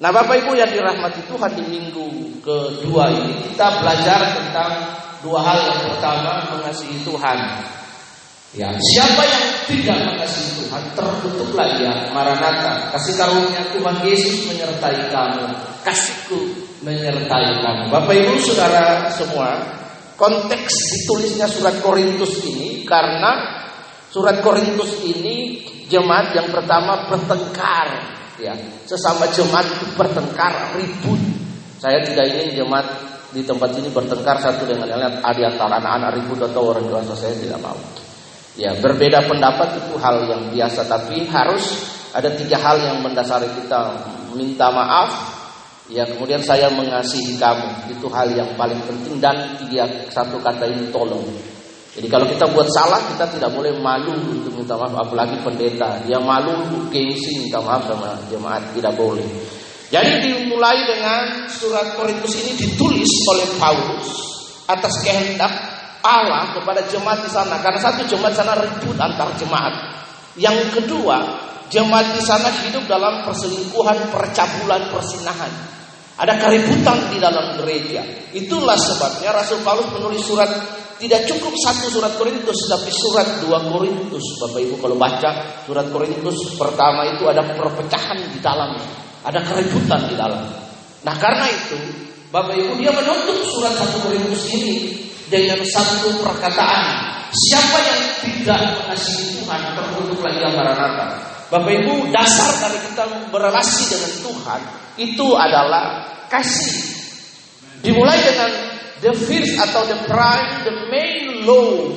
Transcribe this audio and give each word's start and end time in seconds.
Nah 0.00 0.08
Bapak 0.08 0.32
Ibu 0.32 0.56
yang 0.56 0.72
dirahmati 0.72 1.28
Tuhan 1.28 1.60
di 1.60 1.64
minggu 1.68 2.40
kedua 2.40 3.12
ini 3.12 3.52
kita 3.52 3.84
belajar 3.84 4.32
tentang 4.32 4.72
dua 5.20 5.44
hal 5.44 5.60
yang 5.60 5.80
pertama 5.92 6.56
mengasihi 6.56 7.04
Tuhan. 7.04 7.38
Ya, 8.56 8.72
siapa 8.80 9.22
yang 9.28 9.44
tidak 9.68 9.98
mengasihi 10.08 10.64
Tuhan 10.64 10.82
tertutuplah 10.96 11.68
ia 11.76 12.08
Maranatha. 12.16 12.96
Kasih 12.96 13.14
karunia 13.20 13.62
Tuhan 13.76 13.96
Yesus 14.08 14.48
menyertai 14.48 15.12
kamu. 15.12 15.44
Kasihku 15.84 16.40
menyertai 16.80 17.60
kamu. 17.60 17.92
Bapak 17.92 18.14
Ibu 18.16 18.40
Saudara 18.40 19.04
semua, 19.12 19.52
konteks 20.16 20.74
ditulisnya 20.96 21.44
surat 21.44 21.76
Korintus 21.84 22.40
ini 22.48 22.88
karena 22.88 23.60
surat 24.08 24.40
Korintus 24.40 24.96
ini 25.04 25.60
jemaat 25.92 26.32
yang 26.32 26.48
pertama 26.48 27.04
bertengkar 27.12 28.19
ya 28.40 28.56
sesama 28.88 29.28
jemaat 29.30 29.68
bertengkar 29.94 30.74
ribut. 30.76 31.20
Saya 31.80 32.04
tidak 32.04 32.28
ingin 32.28 32.60
jemaat 32.60 32.84
di 33.32 33.40
tempat 33.40 33.72
ini 33.78 33.88
bertengkar 33.88 34.36
satu 34.42 34.68
dengan 34.68 34.90
yang 34.90 35.00
lain. 35.00 35.16
Ada 35.24 35.56
antara 35.56 35.80
anak-anak 35.80 36.10
ribut 36.20 36.40
atau 36.44 36.72
orang 36.74 36.84
dewasa 36.84 37.14
saya 37.16 37.36
tidak 37.36 37.60
mau. 37.62 37.78
Ya 38.58 38.76
berbeda 38.76 39.24
pendapat 39.24 39.80
itu 39.80 39.94
hal 39.96 40.28
yang 40.28 40.42
biasa. 40.52 40.84
Tapi 40.84 41.24
harus 41.30 41.64
ada 42.12 42.28
tiga 42.34 42.58
hal 42.60 42.76
yang 42.80 42.98
mendasari 43.00 43.48
kita. 43.56 43.96
Minta 44.36 44.68
maaf 44.70 45.10
ya 45.88 46.04
kemudian 46.04 46.44
saya 46.44 46.68
mengasihi 46.68 47.40
kamu. 47.40 47.96
Itu 47.96 48.12
hal 48.12 48.34
yang 48.34 48.52
paling 48.58 48.80
penting 48.84 49.22
dan 49.22 49.56
tiga 49.56 49.88
satu 50.12 50.36
kata 50.42 50.68
ini 50.68 50.92
tolong 50.92 51.24
jadi 51.90 52.06
kalau 52.06 52.26
kita 52.30 52.46
buat 52.54 52.70
salah 52.70 53.02
kita 53.10 53.26
tidak 53.34 53.50
boleh 53.50 53.74
malu 53.82 54.14
untuk 54.30 54.54
minta 54.54 54.78
maaf 54.78 54.94
apalagi 54.94 55.34
pendeta. 55.42 55.98
Dia 56.06 56.22
malu 56.22 56.86
gengsi 56.86 57.42
minta 57.42 57.58
maaf 57.58 57.90
sama 57.90 58.14
jemaat 58.30 58.62
tidak 58.70 58.94
boleh. 58.94 59.26
Jadi 59.90 60.22
dimulai 60.22 60.86
dengan 60.86 61.50
surat 61.50 61.98
Korintus 61.98 62.30
ini 62.38 62.54
ditulis 62.54 63.10
oleh 63.26 63.46
Paulus 63.58 64.06
atas 64.70 65.02
kehendak 65.02 65.50
Allah 66.06 66.54
kepada 66.54 66.86
jemaat 66.86 67.26
di 67.26 67.30
sana 67.34 67.58
karena 67.58 67.82
satu 67.82 68.06
jemaat 68.06 68.38
sana 68.38 68.54
ribut 68.54 68.94
antar 68.94 69.34
jemaat. 69.34 69.74
Yang 70.38 70.78
kedua, 70.78 71.26
jemaat 71.74 72.14
di 72.14 72.22
sana 72.22 72.54
hidup 72.54 72.86
dalam 72.86 73.26
perselingkuhan, 73.26 74.14
percabulan, 74.14 74.94
persinahan. 74.94 75.50
Ada 76.22 76.38
keributan 76.38 77.10
di 77.10 77.18
dalam 77.18 77.58
gereja. 77.58 78.06
Itulah 78.30 78.78
sebabnya 78.78 79.34
Rasul 79.34 79.58
Paulus 79.66 79.90
menulis 79.90 80.22
surat 80.22 80.79
tidak 81.00 81.24
cukup 81.24 81.56
satu 81.64 81.88
surat 81.88 82.12
Korintus, 82.20 82.68
tapi 82.68 82.92
surat 82.92 83.40
dua 83.40 83.56
Korintus. 83.72 84.36
Bapak 84.36 84.60
Ibu 84.60 84.76
kalau 84.84 85.00
baca 85.00 85.30
surat 85.64 85.88
Korintus 85.88 86.36
pertama 86.60 87.08
itu 87.08 87.24
ada 87.24 87.40
perpecahan 87.56 88.20
di 88.28 88.38
dalamnya. 88.44 88.84
Ada 89.24 89.40
keributan 89.48 90.12
di 90.12 90.14
dalam. 90.20 90.44
Nah 91.00 91.16
karena 91.16 91.48
itu, 91.48 91.80
Bapak 92.28 92.52
Ibu 92.52 92.76
dia 92.76 92.92
menutup 92.92 93.40
surat 93.48 93.72
satu 93.80 93.96
Korintus 94.04 94.44
ini 94.52 94.92
dengan 95.32 95.64
satu 95.64 96.20
perkataan. 96.20 97.16
Siapa 97.32 97.78
yang 97.80 98.00
tidak 98.20 98.60
mengasihi 98.84 99.40
Tuhan 99.40 99.60
terkutuk 99.72 100.20
lagi 100.20 100.52
Maranatha. 100.52 101.06
Bapak 101.48 101.72
Ibu 101.80 102.12
dasar 102.12 102.60
dari 102.60 102.78
kita 102.92 103.04
berrelasi 103.32 103.82
dengan 103.88 104.12
Tuhan 104.20 104.60
itu 105.00 105.26
adalah 105.32 106.04
kasih. 106.28 106.76
Dimulai 107.80 108.20
dengan 108.20 108.69
the 109.00 109.12
first 109.16 109.56
atau 109.56 109.88
the 109.88 109.98
prime, 110.08 110.64
the 110.68 110.74
main 110.92 111.44
law 111.48 111.88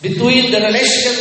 between 0.00 0.48
the 0.48 0.58
relation 0.58 1.16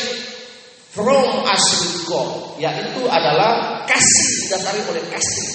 from 0.93 1.45
us 1.45 1.65
with 1.81 2.09
God, 2.09 2.57
yaitu 2.61 3.05
adalah 3.05 3.83
kasih 3.85 4.27
didasari 4.47 4.81
oleh 4.89 5.03
kasih. 5.09 5.47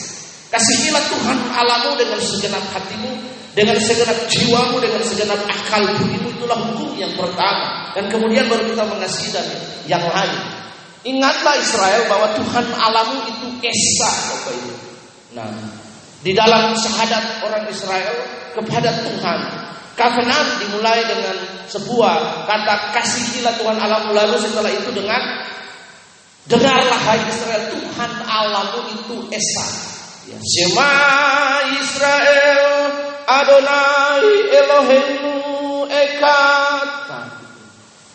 Kasihilah 0.55 1.03
Tuhan 1.11 1.39
Allahmu 1.51 1.99
dengan 1.99 2.21
segenap 2.23 2.63
hatimu, 2.71 3.11
dengan 3.59 3.75
segenap 3.75 4.19
jiwamu, 4.31 4.79
dengan 4.79 5.03
segenap 5.03 5.41
akal 5.51 5.83
budimu. 5.99 6.31
Itulah 6.31 6.59
hukum 6.71 6.95
yang 6.95 7.11
pertama. 7.19 7.91
Dan 7.91 8.07
kemudian 8.07 8.47
baru 8.47 8.63
kita 8.71 8.87
mengasihi 8.87 9.35
dan 9.35 9.47
yang 9.91 10.05
lain. 10.07 10.39
Ingatlah 11.05 11.59
Israel 11.59 12.07
bahwa 12.07 12.39
Tuhan 12.39 12.67
Allahmu 12.71 13.19
itu 13.35 13.47
esa, 13.67 14.11
Bapak 14.31 14.53
Ibu. 14.55 14.73
Nah, 15.35 15.51
di 16.25 16.33
dalam 16.33 16.73
syahadat 16.73 17.45
orang 17.45 17.69
Israel 17.69 18.17
kepada 18.57 18.91
Tuhan. 19.05 19.41
Covenant 19.95 20.59
dimulai 20.59 21.07
dengan 21.07 21.37
sebuah 21.71 22.49
kata 22.51 22.91
kasihilah 22.91 23.55
Tuhan 23.63 23.79
Allahmu 23.79 24.11
lalu 24.11 24.43
setelah 24.43 24.73
itu 24.73 24.91
dengan 24.91 25.23
dengarlah 26.51 26.99
hai 26.99 27.23
Israel 27.31 27.63
Tuhan 27.71 28.11
Allahmu 28.27 28.81
itu 28.91 29.17
esa. 29.31 29.67
Ya. 30.27 30.39
Shema 30.41 30.99
Israel 31.79 32.65
Adonai 33.29 34.27
Eloheinu 34.51 35.37
Ekat. 35.87 36.91
Nah, 37.07 37.27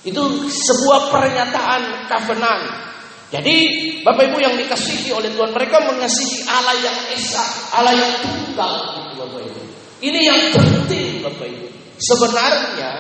itu 0.04 0.24
sebuah 0.52 1.16
pernyataan 1.16 2.12
covenant 2.12 2.90
jadi 3.30 3.56
Bapak 4.02 4.34
Ibu 4.34 4.38
yang 4.42 4.58
dikasihi 4.58 5.14
oleh 5.14 5.30
Tuhan 5.30 5.54
mereka 5.54 5.86
mengasihi 5.86 6.50
Allah 6.50 6.74
yang 6.82 6.98
esa, 7.14 7.46
Allah 7.78 7.94
yang 7.94 8.12
tunggal 8.26 8.74
gitu 8.98 9.14
Bapak 9.22 9.40
Ibu. 9.46 9.62
Ini 10.02 10.20
yang 10.26 10.42
penting 10.50 11.22
Bapak 11.22 11.46
Ibu. 11.46 11.68
Sebenarnya 12.02 12.92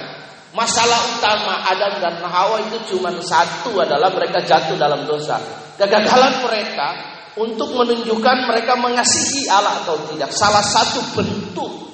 masalah 0.53 1.17
utama 1.17 1.65
Adam 1.65 1.97
dan 1.97 2.15
Hawa 2.21 2.61
itu 2.61 2.77
cuma 2.93 3.09
satu 3.25 3.73
adalah 3.81 4.13
mereka 4.13 4.45
jatuh 4.45 4.77
dalam 4.77 5.09
dosa. 5.09 5.41
Kegagalan 5.81 6.45
mereka 6.45 6.87
untuk 7.41 7.73
menunjukkan 7.73 8.37
mereka 8.45 8.77
mengasihi 8.77 9.49
Allah 9.49 9.81
atau 9.81 9.97
tidak. 10.13 10.29
Salah 10.29 10.61
satu 10.61 11.09
bentuk 11.17 11.89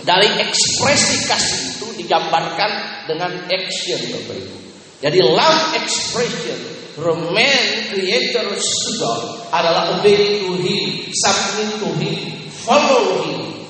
dari 0.00 0.32
ekspresi 0.48 1.28
kasih 1.28 1.60
itu 1.76 1.86
digambarkan 2.00 3.04
dengan 3.04 3.36
action 3.52 4.00
Bapak 4.16 4.36
Ibu. 4.40 4.63
Jadi 5.04 5.20
love 5.20 5.76
expression 5.76 6.56
from 6.96 7.36
man 7.36 7.92
creator 7.92 8.48
to 8.56 8.90
God 8.96 9.52
adalah 9.52 10.00
obey 10.00 10.48
to 10.48 10.56
him, 10.64 11.12
submit 11.12 11.70
to 11.76 11.88
him, 12.00 12.16
follow 12.64 13.20
him. 13.20 13.68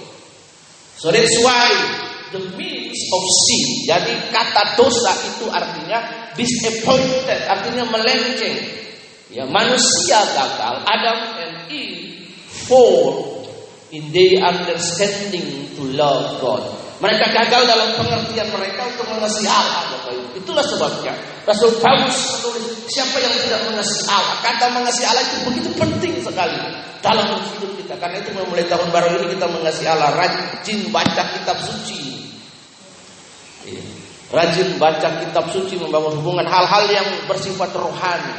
So 0.95 1.11
that's 1.11 1.35
why 1.43 1.67
the 2.31 2.55
means 2.55 2.99
of 3.11 3.23
sin. 3.51 3.67
Jadi 3.83 4.15
kata 4.31 4.79
dosa 4.79 5.11
itu 5.27 5.51
artinya 5.51 6.31
disappointed, 6.39 7.41
artinya 7.51 7.83
melenceng. 7.91 8.87
Ya, 9.35 9.43
manusia 9.51 10.23
gagal, 10.39 10.87
Adam 10.87 11.19
and 11.43 11.55
Eve 11.67 12.31
fall 12.71 13.43
in 13.91 14.15
their 14.15 14.39
understanding 14.47 15.75
to 15.75 15.83
love 15.99 16.39
God. 16.39 16.84
Mereka 17.05 17.37
gagal 17.37 17.63
dalam 17.69 17.89
pengertian 18.01 18.49
mereka 18.49 18.89
untuk 18.89 19.05
mengasihi 19.13 19.45
Allah. 19.45 19.85
Itulah 20.33 20.65
sebabnya 20.65 21.13
Rasul 21.45 21.77
Paulus 21.77 22.17
menulis 22.41 22.89
siapa 22.89 23.21
yang 23.21 23.35
tidak 23.45 23.61
mengasihi 23.69 24.09
Allah. 24.09 24.37
Kata 24.41 24.73
mengasihi 24.73 25.05
Allah 25.05 25.21
itu 25.29 25.37
begitu 25.45 25.71
penting 25.77 26.15
sekali 26.25 26.57
dalam 27.05 27.29
hidup 27.61 27.77
kita. 27.77 28.01
Karena 28.01 28.25
itu 28.25 28.33
mulai 28.33 28.65
tahun 28.65 28.89
baru 28.89 29.21
ini 29.21 29.37
kita 29.37 29.47
mengasihi 29.53 29.89
Allah, 29.93 30.17
rajin 30.17 30.79
baca 30.89 31.23
kitab 31.37 31.61
suci. 31.61 32.25
Iya. 33.69 33.85
Rajin 34.33 34.81
baca 34.81 35.09
kitab 35.21 35.45
suci 35.53 35.77
membangun 35.77 36.25
hubungan 36.25 36.49
hal-hal 36.49 36.89
yang 36.89 37.05
bersifat 37.29 37.69
rohani. 37.77 38.33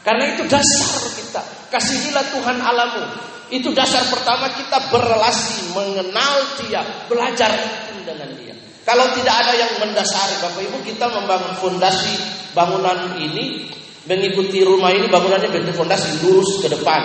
Karena 0.00 0.32
itu 0.32 0.48
dasar 0.48 1.04
kita. 1.20 1.42
Kasihilah 1.68 2.24
Tuhan 2.32 2.64
alamu. 2.64 3.35
Itu 3.46 3.70
dasar 3.70 4.02
pertama 4.10 4.50
kita 4.58 4.90
berrelasi, 4.90 5.70
mengenal 5.70 6.34
dia, 6.66 6.82
belajar 7.06 7.54
dengan 8.02 8.30
dia. 8.34 8.54
Kalau 8.82 9.10
tidak 9.14 9.34
ada 9.34 9.52
yang 9.54 9.72
mendasari 9.82 10.38
Bapak 10.42 10.62
Ibu 10.62 10.78
kita 10.86 11.10
membangun 11.10 11.54
fondasi 11.58 12.14
bangunan 12.54 13.18
ini 13.18 13.66
mengikuti 14.06 14.62
rumah 14.62 14.94
ini 14.94 15.10
bangunannya 15.10 15.50
bentuk 15.50 15.74
fondasi 15.74 16.22
lurus 16.22 16.62
ke 16.62 16.70
depan 16.70 17.02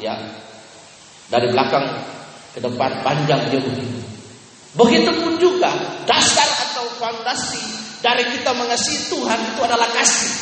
ya 0.00 0.16
dari 1.28 1.52
belakang 1.52 1.84
ke 2.56 2.60
depan 2.64 3.04
panjang 3.04 3.52
dia 3.52 3.60
begitu. 3.60 4.00
Begitupun 4.72 5.36
juga 5.36 5.68
dasar 6.08 6.48
atau 6.48 6.88
fondasi 6.96 7.60
dari 8.00 8.24
kita 8.32 8.56
mengasihi 8.56 9.12
Tuhan 9.12 9.38
itu 9.52 9.60
adalah 9.60 9.92
kasih. 9.92 10.32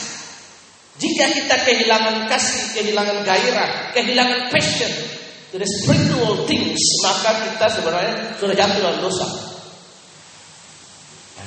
Jika 0.98 1.30
kita 1.30 1.56
kehilangan 1.62 2.26
kasih, 2.26 2.74
kehilangan 2.74 3.22
gairah, 3.22 3.70
kehilangan 3.94 4.50
passion 4.50 4.90
the 5.52 5.64
spiritual 5.64 6.44
things, 6.44 6.80
maka 7.00 7.30
kita 7.48 7.66
sebenarnya 7.72 8.36
sudah 8.36 8.52
jatuh 8.52 8.80
dalam 8.84 9.00
dosa. 9.00 9.26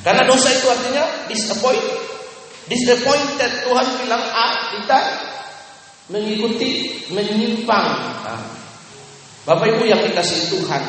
Karena 0.01 0.25
dosa 0.25 0.49
itu 0.49 0.65
artinya 0.65 1.03
disappoint. 1.29 1.85
Disappointed 2.65 3.51
Tuhan 3.67 3.87
bilang 4.01 4.23
A, 4.33 4.73
kita 4.73 4.99
mengikuti 6.09 6.97
menyimpang. 7.13 7.87
Nah, 8.25 8.41
Bapak 9.45 9.77
Ibu 9.77 9.83
yang 9.85 10.01
dikasih 10.01 10.49
Tuhan, 10.57 10.81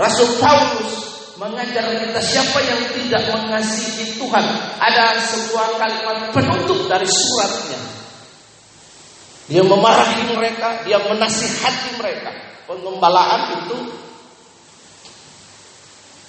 Rasul 0.00 0.40
Paulus 0.40 0.92
mengajar 1.36 1.84
kita 1.90 2.20
siapa 2.22 2.58
yang 2.64 2.80
tidak 2.94 3.22
mengasihi 3.34 4.16
Tuhan. 4.16 4.44
Ada 4.80 5.20
sebuah 5.20 5.68
kalimat 5.76 6.18
penutup 6.32 6.86
dari 6.88 7.08
suratnya. 7.08 7.80
Dia 9.44 9.60
memarahi 9.60 10.32
mereka, 10.32 10.86
dia 10.88 10.96
menasihati 11.04 12.00
mereka. 12.00 12.53
Pengembalaan 12.64 13.40
itu 13.60 13.76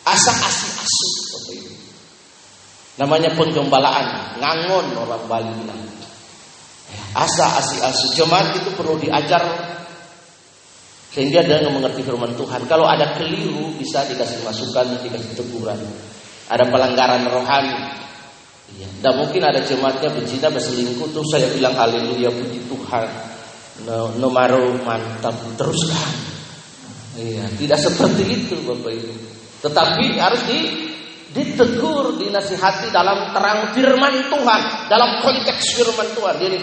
asa 0.05 0.31
asi 0.35 0.67
asu 0.75 1.07
seperti 1.23 1.53
itu. 1.63 1.73
Namanya 2.99 3.33
penggembalaan, 3.35 4.39
ngangon 4.39 4.95
orang 4.99 5.23
Bali 5.27 5.51
bilang. 5.59 5.81
Asa 7.15 7.59
asi 7.59 7.79
asu 7.79 8.11
jemaat 8.13 8.55
itu 8.59 8.69
perlu 8.75 8.99
diajar 8.99 9.43
sehingga 11.15 11.47
dia 11.47 11.63
mengerti 11.71 12.03
firman 12.03 12.35
Tuhan. 12.35 12.67
Kalau 12.67 12.83
ada 12.83 13.15
keliru 13.15 13.71
bisa 13.79 14.03
dikasih 14.03 14.43
masukan, 14.43 14.99
dikasih 14.99 15.31
teguran. 15.39 15.79
Ada 16.51 16.67
pelanggaran 16.67 17.23
rohani. 17.31 18.03
Ya, 18.75 18.89
dan 18.99 19.23
mungkin 19.23 19.39
ada 19.39 19.63
jemaatnya 19.63 20.11
berzina 20.11 20.51
berselingkuh 20.51 21.15
tuh 21.15 21.23
saya 21.31 21.47
bilang 21.55 21.71
haleluya 21.71 22.27
puji 22.27 22.67
Tuhan. 22.67 23.07
No, 23.83 24.31
maru 24.31 24.80
mantap 24.88 25.36
teruskan. 25.60 26.16
Iya, 27.19 27.48
tidak 27.60 27.80
seperti 27.83 28.24
itu 28.24 28.56
Bapak 28.63 28.92
Ibu. 28.92 29.13
Tetapi 29.68 30.06
harus 30.16 30.42
di 30.48 30.60
ditegur, 31.36 32.16
dinasihati 32.16 32.95
dalam 32.95 33.36
terang 33.36 33.75
firman 33.75 34.31
Tuhan, 34.31 34.62
dalam 34.88 35.19
konteks 35.19 35.75
firman 35.75 36.07
Tuhan. 36.16 36.36
Jadi 36.39 36.57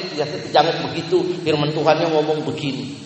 jangan 0.48 0.88
begitu. 0.88 1.20
Firman 1.44 1.76
Tuhan 1.76 1.96
yang 2.00 2.12
ngomong 2.16 2.48
begini. 2.48 2.96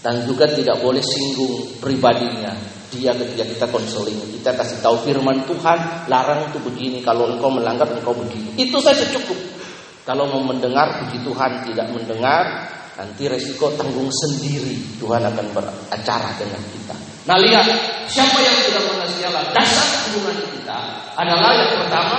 Dan 0.00 0.24
juga 0.24 0.48
tidak 0.48 0.80
boleh 0.80 1.04
singgung 1.04 1.80
pribadinya. 1.80 2.52
Dia 2.92 3.10
ketika 3.16 3.42
kita 3.42 3.66
konseling 3.72 4.16
kita 4.38 4.54
kasih 4.54 4.78
tahu 4.84 5.00
firman 5.02 5.44
Tuhan 5.48 6.08
larang 6.08 6.48
itu 6.48 6.60
begini. 6.60 7.00
Kalau 7.04 7.28
engkau 7.32 7.52
melanggar 7.52 7.88
engkau 7.92 8.12
begini. 8.12 8.56
Itu 8.56 8.80
saja 8.80 9.04
cukup. 9.08 9.36
Kalau 10.04 10.28
mau 10.28 10.44
mendengar 10.44 11.04
puji 11.04 11.24
Tuhan. 11.24 11.64
Tidak 11.68 11.88
mendengar 11.96 12.44
nanti 12.94 13.26
resiko 13.26 13.74
tanggung 13.74 14.10
sendiri 14.10 14.78
Tuhan 15.02 15.22
akan 15.22 15.46
beracara 15.50 16.30
dengan 16.38 16.62
kita. 16.62 16.94
Nah 17.26 17.36
lihat 17.40 17.66
siapa 18.06 18.38
yang 18.38 18.56
tidak 18.68 18.84
mengasihi 18.86 19.24
Allah 19.26 19.44
dasar 19.50 19.88
hubungan 20.10 20.36
kita 20.54 20.78
adalah 21.18 21.50
yang 21.58 21.70
pertama 21.82 22.16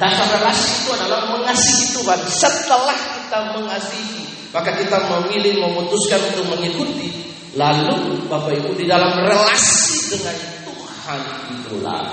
dasar 0.00 0.26
relasi 0.40 0.68
itu 0.84 0.90
adalah 0.96 1.20
mengasihi 1.28 1.84
Tuhan. 1.96 2.20
Setelah 2.30 2.96
kita 2.96 3.38
mengasihi 3.60 4.22
maka 4.54 4.70
kita 4.72 4.96
memilih 5.12 5.60
memutuskan 5.60 6.20
untuk 6.32 6.56
mengikuti. 6.56 7.28
Lalu 7.56 8.28
Bapak 8.28 8.52
Ibu 8.52 8.76
di 8.76 8.84
dalam 8.84 9.16
relasi 9.16 10.12
dengan 10.12 10.36
Tuhan 10.68 11.20
itulah 11.56 12.04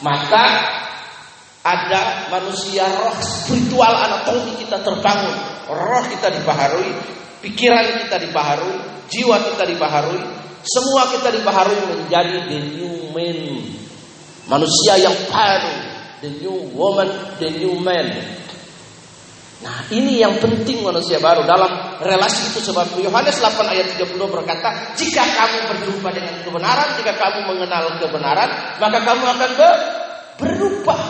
maka 0.00 0.44
ada 1.60 2.28
manusia 2.32 2.88
roh 2.88 3.16
spiritual 3.20 3.92
anatomi 3.92 4.56
kita 4.64 4.80
terbangun, 4.80 5.36
roh 5.68 6.04
kita 6.08 6.32
dibaharui, 6.40 6.92
pikiran 7.40 8.06
kita 8.06 8.16
dibaharui, 8.20 9.08
jiwa 9.08 9.36
kita 9.52 9.64
dibaharui, 9.68 10.22
semua 10.64 11.08
kita 11.08 11.32
dibaharui 11.32 11.80
menjadi 11.88 12.36
the 12.46 12.58
new 12.76 12.94
man. 13.16 13.38
Manusia 14.46 15.00
yang 15.00 15.16
baru, 15.30 15.76
the 16.20 16.30
new 16.40 16.56
woman, 16.76 17.08
the 17.40 17.48
new 17.56 17.74
man. 17.80 18.08
Nah 19.60 19.84
ini 19.92 20.24
yang 20.24 20.40
penting 20.40 20.80
manusia 20.80 21.20
baru 21.20 21.44
dalam 21.44 22.00
relasi 22.00 22.48
itu 22.48 22.64
sebab 22.64 22.96
Yohanes 22.96 23.44
8 23.44 23.60
ayat 23.68 23.92
30 23.92 24.16
berkata 24.16 24.96
Jika 24.96 25.20
kamu 25.20 25.58
berjumpa 25.68 26.08
dengan 26.16 26.40
kebenaran 26.40 26.96
Jika 26.96 27.12
kamu 27.12 27.44
mengenal 27.44 28.00
kebenaran 28.00 28.48
Maka 28.80 28.98
kamu 29.04 29.20
akan 29.20 29.50
berubah 30.40 31.00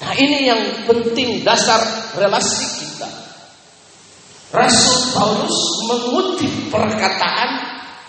Nah 0.00 0.12
ini 0.16 0.48
yang 0.48 0.88
penting 0.88 1.44
dasar 1.44 1.84
relasi 2.16 2.64
kita 2.80 3.29
Rasul 4.50 5.14
Paulus 5.14 5.58
mengutip 5.86 6.52
perkataan 6.74 7.50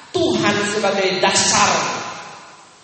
Tuhan 0.10 0.56
sebagai 0.74 1.22
dasar 1.22 1.70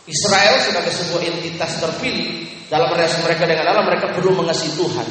Israel 0.07 0.55
sebagai 0.63 0.93
sebuah 0.93 1.21
entitas 1.25 1.83
terpilih 1.83 2.47
dalam 2.71 2.93
relasi 2.95 3.19
mereka 3.25 3.43
dengan 3.43 3.65
Allah 3.73 3.83
mereka 3.83 4.15
perlu 4.15 4.39
mengasihi 4.39 4.77
Tuhan. 4.77 5.07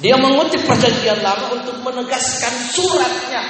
Dia 0.00 0.16
mengutip 0.18 0.64
perjanjian 0.64 1.20
lama 1.20 1.54
untuk 1.54 1.76
menegaskan 1.84 2.52
suratnya 2.72 3.42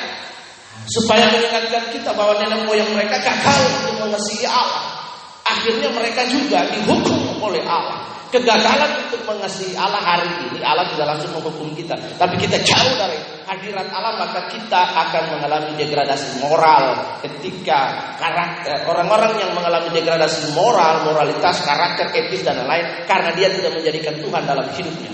supaya 0.91 1.31
mengingatkan 1.33 1.85
kita 1.95 2.11
bahwa 2.13 2.37
nenek 2.43 2.67
moyang 2.69 2.91
mereka 2.93 3.17
gagal 3.23 3.61
untuk 3.87 4.09
mengasihi 4.09 4.45
Allah. 4.49 5.05
Akhirnya 5.45 5.93
mereka 5.93 6.25
juga 6.29 6.65
dihukum 6.73 7.45
oleh 7.45 7.63
Allah. 7.65 8.01
Kegagalan 8.33 9.07
untuk 9.07 9.23
mengasihi 9.31 9.79
Allah 9.79 10.03
hari 10.03 10.27
ini 10.51 10.59
Allah 10.65 10.91
tidak 10.91 11.07
langsung 11.07 11.39
menghukum 11.39 11.71
kita, 11.79 11.95
tapi 12.19 12.35
kita 12.35 12.59
jauh 12.67 12.95
dari 12.99 13.15
hadirat 13.45 13.89
Allah 13.93 14.17
maka 14.21 14.49
kita 14.49 14.81
akan 14.81 15.39
mengalami 15.39 15.73
degradasi 15.77 16.41
moral 16.41 17.19
ketika 17.25 18.13
karakter 18.17 18.89
orang-orang 18.89 19.37
yang 19.41 19.53
mengalami 19.53 19.93
degradasi 19.93 20.53
moral, 20.57 21.05
moralitas, 21.09 21.61
karakter, 21.65 22.11
etis 22.13 22.43
dan 22.43 22.61
lain-lain 22.65 23.05
karena 23.05 23.31
dia 23.37 23.49
tidak 23.53 23.73
menjadikan 23.77 24.15
Tuhan 24.21 24.43
dalam 24.45 24.67
hidupnya. 24.73 25.13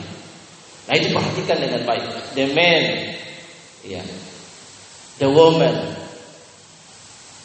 Nah 0.91 0.95
itu 0.99 1.15
perhatikan 1.15 1.59
dengan 1.63 1.81
baik. 1.87 2.35
The 2.35 2.47
man, 2.51 2.83
yeah. 3.87 4.07
the 5.23 5.29
woman 5.31 5.75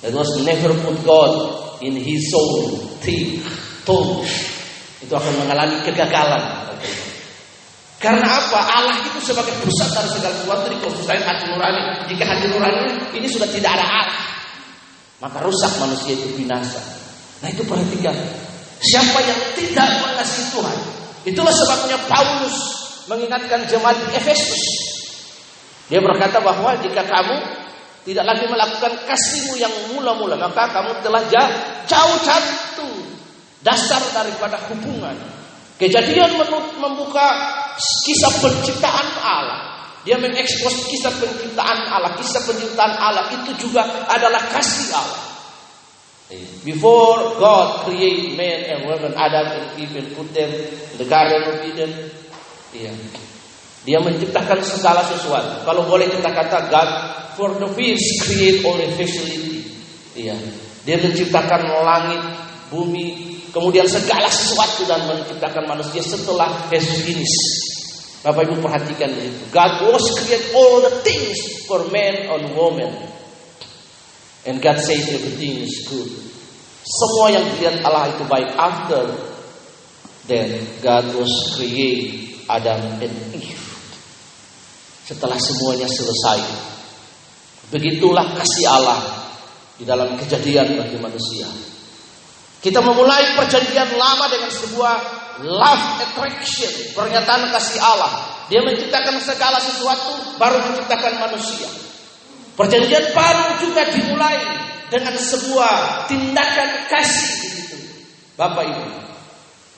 that 0.02 0.14
was 0.14 0.30
never 0.42 0.74
put 0.82 0.98
God 1.06 1.34
in 1.82 1.94
his 2.00 2.32
soul, 2.34 2.90
think, 3.04 3.44
thought 3.86 4.26
itu 5.06 5.14
akan 5.14 5.34
mengalami 5.46 5.78
kegagalan. 5.86 6.66
Karena 8.06 8.38
apa? 8.38 8.60
Allah 8.62 9.02
itu 9.02 9.18
sebagai 9.18 9.50
pusat 9.66 9.90
dari 9.90 10.06
segala 10.14 10.38
sesuatu 10.38 10.70
dikonstruksikan 10.70 11.26
hati 11.26 11.50
nurani. 11.50 11.82
Jika 12.06 12.22
hati 12.22 12.46
nurani 12.54 12.86
ini 13.18 13.26
sudah 13.26 13.50
tidak 13.50 13.82
ada 13.82 13.82
Allah, 13.82 14.22
maka 15.26 15.42
rusak 15.42 15.74
manusia 15.82 16.14
itu 16.14 16.38
binasa. 16.38 16.78
Nah 17.42 17.50
itu 17.50 17.66
perhatikan. 17.66 18.14
Siapa 18.78 19.20
yang 19.26 19.40
tidak 19.58 19.90
mengasihi 20.06 20.54
Tuhan, 20.54 20.78
itulah 21.34 21.50
sebabnya 21.50 21.98
Paulus 22.06 22.58
mengingatkan 23.10 23.66
jemaat 23.66 23.98
Efesus. 24.14 24.62
Dia 25.90 25.98
berkata 25.98 26.38
bahwa 26.46 26.78
jika 26.86 27.02
kamu 27.10 27.36
tidak 28.06 28.26
lagi 28.30 28.46
melakukan 28.46 28.94
kasihmu 29.10 29.58
yang 29.58 29.74
mula-mula, 29.98 30.38
maka 30.38 30.70
kamu 30.70 31.02
telah 31.02 31.26
jauh 31.90 32.18
jatuh 32.22 32.98
dasar 33.66 33.98
daripada 34.14 34.62
hubungan. 34.70 35.35
Kejadian 35.76 36.40
membuka 36.80 37.28
kisah 38.08 38.34
penciptaan 38.40 39.10
Allah. 39.20 39.60
Dia 40.08 40.16
mengekspos 40.22 40.88
kisah 40.88 41.12
penciptaan 41.20 41.92
Allah. 41.92 42.16
Kisah 42.16 42.42
penciptaan 42.48 42.94
Allah 42.96 43.28
itu 43.36 43.68
juga 43.68 43.84
adalah 44.08 44.40
kasih 44.54 44.94
Allah. 44.96 45.26
Before 46.66 47.38
God 47.38 47.86
create 47.86 48.34
man 48.34 48.60
and 48.66 48.80
woman, 48.90 49.14
Adam 49.14 49.46
and 49.46 49.68
Eve 49.78 49.94
and 50.02 50.10
put 50.18 50.26
them 50.34 50.50
in 50.50 50.98
the 50.98 51.06
Garden 51.06 51.44
of 51.46 51.62
Eden. 51.62 51.92
Iya. 52.74 52.92
Dia 53.86 54.02
menciptakan 54.02 54.66
segala 54.66 55.06
sesuatu. 55.06 55.62
Kalau 55.62 55.86
boleh 55.86 56.10
kita 56.10 56.34
kata 56.34 56.72
God 56.74 56.90
for 57.38 57.54
the 57.62 57.70
fish 57.78 58.26
create 58.26 58.66
only 58.66 58.90
facility. 58.98 59.70
Iya. 60.18 60.34
Dia 60.86 60.98
menciptakan 60.98 61.62
langit, 61.86 62.22
bumi, 62.70 63.36
Kemudian 63.56 63.88
segala 63.88 64.28
sesuatu 64.28 64.84
dan 64.84 65.08
menciptakan 65.08 65.64
manusia 65.64 66.04
setelah 66.04 66.68
Yesus 66.68 67.08
finish. 67.08 67.36
Bapak 68.20 68.52
Ibu 68.52 68.60
perhatikan 68.60 69.08
di 69.16 69.32
situ. 69.32 69.48
God 69.56 69.96
was 69.96 70.04
create 70.20 70.52
all 70.52 70.84
the 70.84 71.00
things 71.08 71.64
for 71.64 71.88
man 71.88 72.28
and 72.36 72.52
woman. 72.52 72.92
And 74.44 74.60
God 74.60 74.76
says 74.84 75.08
everything 75.08 75.64
is 75.64 75.88
good. 75.88 76.12
Semua 76.84 77.32
yang 77.32 77.48
dilihat 77.56 77.80
Allah 77.88 78.12
itu 78.12 78.28
baik. 78.28 78.50
After 78.60 79.08
then 80.28 80.60
God 80.84 81.16
was 81.16 81.32
create 81.56 82.36
Adam 82.52 83.00
and 83.00 83.16
Eve. 83.40 83.64
Setelah 85.08 85.40
semuanya 85.40 85.88
selesai. 85.88 86.44
Begitulah 87.72 88.36
kasih 88.36 88.68
Allah 88.68 89.00
di 89.80 89.88
dalam 89.88 90.20
kejadian 90.20 90.76
bagi 90.76 91.00
manusia. 91.00 91.75
Kita 92.66 92.82
memulai 92.82 93.38
perjanjian 93.38 93.94
lama 93.94 94.26
dengan 94.26 94.50
sebuah 94.50 94.96
love 95.46 95.86
attraction, 96.02 96.98
pernyataan 96.98 97.54
kasih 97.54 97.78
Allah. 97.78 98.42
Dia 98.50 98.66
menciptakan 98.66 99.22
segala 99.22 99.62
sesuatu, 99.62 100.34
baru 100.42 100.66
menciptakan 100.66 101.30
manusia. 101.30 101.70
Perjanjian 102.58 103.14
baru 103.14 103.62
juga 103.62 103.86
dimulai 103.94 104.42
dengan 104.90 105.14
sebuah 105.14 106.10
tindakan 106.10 106.70
kasih 106.90 107.30
begitu. 107.38 107.78
Bapak 108.34 108.66
Ibu, 108.66 108.84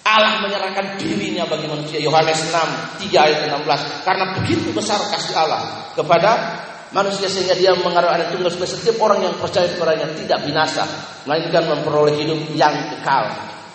Allah 0.07 0.47
menyerahkan 0.47 0.95
dirinya 0.95 1.43
bagi 1.43 1.67
manusia. 1.67 1.99
Yohanes 1.99 2.39
6, 2.39 3.03
3 3.03 3.19
ayat 3.19 3.39
16. 3.51 4.07
Karena 4.07 4.25
begitu 4.39 4.71
besar 4.71 5.03
kasih 5.11 5.35
Allah 5.35 5.91
kepada 5.91 6.31
manusia 6.95 7.27
sehingga 7.27 7.55
dia 7.55 7.75
mengarah 7.75 8.15
anak 8.15 8.35
tunggal 8.35 8.51
supaya 8.51 8.69
setiap 8.71 8.97
orang 9.03 9.19
yang 9.27 9.35
percaya 9.39 9.67
kepadanya 9.67 10.07
tidak 10.15 10.39
binasa 10.47 10.83
melainkan 11.27 11.63
memperoleh 11.67 12.15
hidup 12.15 12.39
yang 12.55 12.75
kekal. 12.95 13.27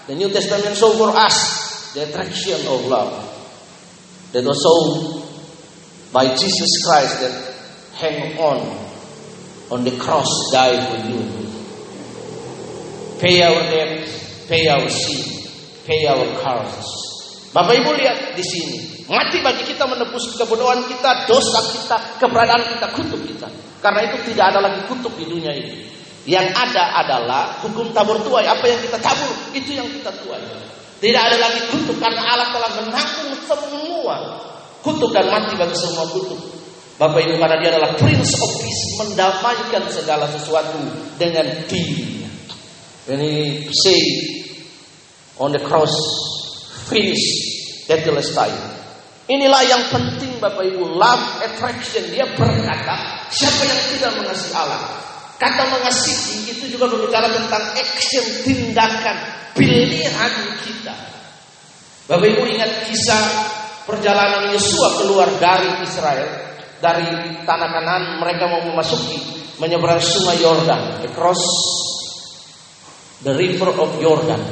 The 0.08 0.16
New 0.16 0.32
Testament 0.32 0.74
show 0.74 0.96
for 0.96 1.12
us 1.12 1.36
the 1.92 2.08
attraction 2.08 2.58
of 2.66 2.88
love 2.88 3.12
that 4.32 4.42
was 4.42 4.58
so 4.64 4.74
by 6.12 6.28
Jesus 6.32 6.72
Christ 6.84 7.20
that 7.20 7.34
hang 8.00 8.36
on 8.40 8.60
on 9.72 9.84
the 9.84 9.94
cross 9.96 10.28
die 10.52 10.76
for 10.88 11.00
you. 11.08 11.20
Pay 13.20 13.40
our 13.44 13.62
debt, 13.70 14.08
pay 14.48 14.68
our 14.68 14.88
sin, 14.88 15.46
pay 15.86 16.04
our 16.08 16.26
curses. 16.42 16.88
Bapak 17.52 17.76
Ibu 17.80 17.92
lihat 17.96 18.34
di 18.34 18.44
sini. 18.44 18.91
Mati 19.10 19.38
bagi 19.42 19.66
kita 19.66 19.84
menebus 19.88 20.34
kebodohan 20.38 20.86
kita, 20.86 21.26
dosa 21.26 21.60
kita, 21.74 21.96
keberadaan 22.22 22.62
kita, 22.76 22.86
kutub 22.94 23.20
kita. 23.26 23.48
Karena 23.82 24.06
itu 24.06 24.30
tidak 24.30 24.54
ada 24.54 24.60
lagi 24.62 24.80
kutub 24.86 25.10
di 25.18 25.26
dunia 25.26 25.50
ini. 25.50 25.90
Yang 26.22 26.54
ada 26.54 27.02
adalah 27.02 27.42
hukum 27.66 27.90
tabur 27.90 28.22
tuai. 28.22 28.46
Apa 28.46 28.62
yang 28.70 28.78
kita 28.78 28.98
tabur, 29.02 29.34
itu 29.50 29.74
yang 29.74 29.90
kita 29.90 30.14
tuai. 30.22 30.38
Tidak 31.02 31.18
ada 31.18 31.34
lagi 31.34 31.66
kutub 31.74 31.98
karena 31.98 32.22
Allah 32.22 32.54
telah 32.54 32.70
menanggung 32.78 33.34
semua 33.42 34.16
kutub 34.86 35.10
dan 35.10 35.26
mati 35.34 35.58
bagi 35.58 35.74
semua 35.74 36.06
kutub. 36.06 36.38
Bapak 36.94 37.26
Ibu 37.26 37.34
karena 37.42 37.58
dia 37.58 37.74
adalah 37.74 37.90
Prince 37.98 38.38
of 38.38 38.52
Peace 38.62 38.84
mendamaikan 39.02 39.82
segala 39.90 40.30
sesuatu 40.30 40.78
dengan 41.18 41.42
dirinya. 41.66 42.30
Ini 43.10 43.66
say 43.66 44.02
on 45.42 45.50
the 45.50 45.58
cross 45.66 45.90
finish 46.86 47.50
time. 47.90 48.71
Inilah 49.32 49.62
yang 49.64 49.84
penting 49.88 50.36
Bapak 50.36 50.60
Ibu, 50.60 50.92
love 50.92 51.40
attraction. 51.40 52.04
Dia 52.12 52.28
berkata, 52.36 53.24
siapa 53.32 53.64
yang 53.64 53.80
tidak 53.96 54.12
mengasihi 54.20 54.52
Allah? 54.52 54.82
Kata 55.40 55.72
mengasihi 55.72 56.52
itu 56.52 56.64
juga 56.76 56.92
berbicara 56.92 57.32
tentang 57.32 57.64
action, 57.72 58.26
tindakan, 58.44 59.16
pilihan 59.56 60.32
kita. 60.60 60.94
Bapak 62.12 62.28
Ibu 62.28 62.44
ingat 62.44 62.92
kisah 62.92 63.22
perjalanan 63.88 64.52
Yosua 64.52 65.00
keluar 65.00 65.32
dari 65.40 65.80
Israel, 65.80 66.28
dari 66.84 67.40
tanah 67.48 67.68
kanan 67.72 68.02
mereka 68.20 68.52
mau 68.52 68.60
memasuki 68.68 69.16
menyeberang 69.56 70.02
sungai 70.02 70.44
Yordan, 70.44 71.08
across 71.08 71.40
the 73.24 73.32
river 73.32 73.72
of 73.80 73.96
Jordan. 73.96 74.42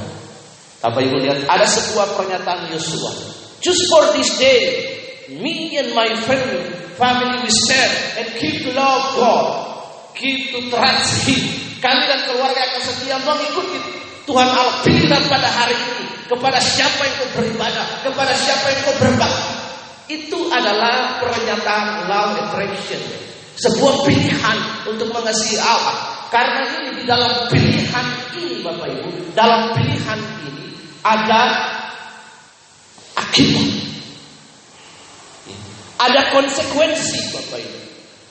Bapak 0.81 1.05
Ibu 1.05 1.21
lihat 1.21 1.45
ada 1.45 1.69
sebuah 1.69 2.17
pernyataan 2.17 2.73
Yosua 2.73 3.13
Just 3.61 3.93
for 3.93 4.17
this 4.17 4.41
day, 4.41 4.61
me 5.37 5.77
and 5.77 5.93
my 5.93 6.09
family, 6.25 6.65
family 6.97 7.45
we 7.45 7.51
stand 7.53 7.93
and 8.17 8.27
keep 8.41 8.65
to 8.65 8.73
love 8.73 9.17
God, 9.17 9.47
keep 10.17 10.53
to 10.57 10.73
trust 10.73 11.29
Him. 11.29 11.45
Kami 11.81 12.03
dan 12.09 12.21
keluarga 12.29 12.61
akan 12.61 12.83
setia 12.85 13.17
mengikuti 13.25 13.81
Tuhan 14.29 14.49
Allah 14.53 14.85
pilihan 14.85 15.23
pada 15.33 15.49
hari 15.49 15.77
ini 15.77 16.05
kepada 16.29 16.61
siapa 16.61 17.05
yang 17.05 17.15
kau 17.21 17.29
beribadah, 17.41 17.87
kepada 18.05 18.33
siapa 18.37 18.67
yang 18.69 18.81
kau 18.85 18.97
berbakti. 19.01 19.53
Itu 20.11 20.39
adalah 20.51 21.21
pernyataan 21.23 22.09
love 22.09 22.37
attraction. 22.49 23.01
Sebuah 23.61 24.09
pilihan 24.09 24.59
untuk 24.89 25.13
mengasihi 25.13 25.61
Allah. 25.61 26.29
Karena 26.33 26.63
ini 26.81 27.03
di 27.03 27.05
dalam 27.05 27.51
pilihan 27.51 28.07
ini 28.39 28.63
Bapak 28.63 28.89
Ibu, 28.89 29.35
dalam 29.35 29.75
pilihan 29.75 30.21
ini 30.47 30.67
ada 31.03 31.43
akibat. 33.21 33.69
Ada 36.01 36.33
konsekuensi 36.33 37.37
Bapak 37.37 37.61
Ibu. 37.61 37.79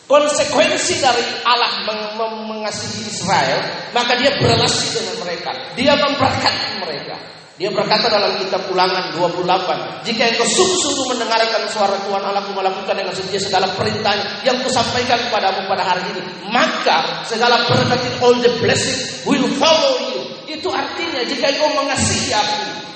Konsekuensi 0.10 0.98
dari 1.06 1.22
Allah 1.46 1.86
meng 1.86 2.50
mengasihi 2.50 3.06
Israel, 3.06 3.62
maka 3.94 4.18
dia 4.18 4.34
berrelasi 4.42 4.98
dengan 4.98 5.22
mereka. 5.22 5.54
Dia 5.78 5.94
memberkati 5.94 6.82
mereka. 6.82 7.14
Dia 7.62 7.70
berkata 7.70 8.10
dalam 8.10 8.42
kitab 8.42 8.66
ulangan 8.74 9.14
28. 9.14 10.08
Jika 10.08 10.24
engkau 10.34 10.48
sungguh-sungguh 10.50 11.14
mendengarkan 11.14 11.68
suara 11.70 11.94
Tuhan 12.08 12.24
Allah 12.26 12.42
melakukan 12.42 12.96
dengan 12.96 13.14
setia 13.14 13.38
segala 13.38 13.70
perintah 13.78 14.42
yang 14.42 14.58
kusampaikan 14.66 15.30
kepadamu 15.30 15.70
pada 15.70 15.84
hari 15.86 16.10
ini. 16.10 16.24
Maka 16.50 17.28
segala 17.30 17.70
berkat 17.70 18.02
all 18.26 18.34
the 18.42 18.50
blessing 18.58 18.98
will 19.30 19.46
follow 19.62 19.94
you. 20.10 20.22
Itu 20.50 20.74
artinya 20.74 21.22
jika 21.22 21.54
engkau 21.54 21.70
mengasihi 21.78 22.34
aku. 22.34 22.89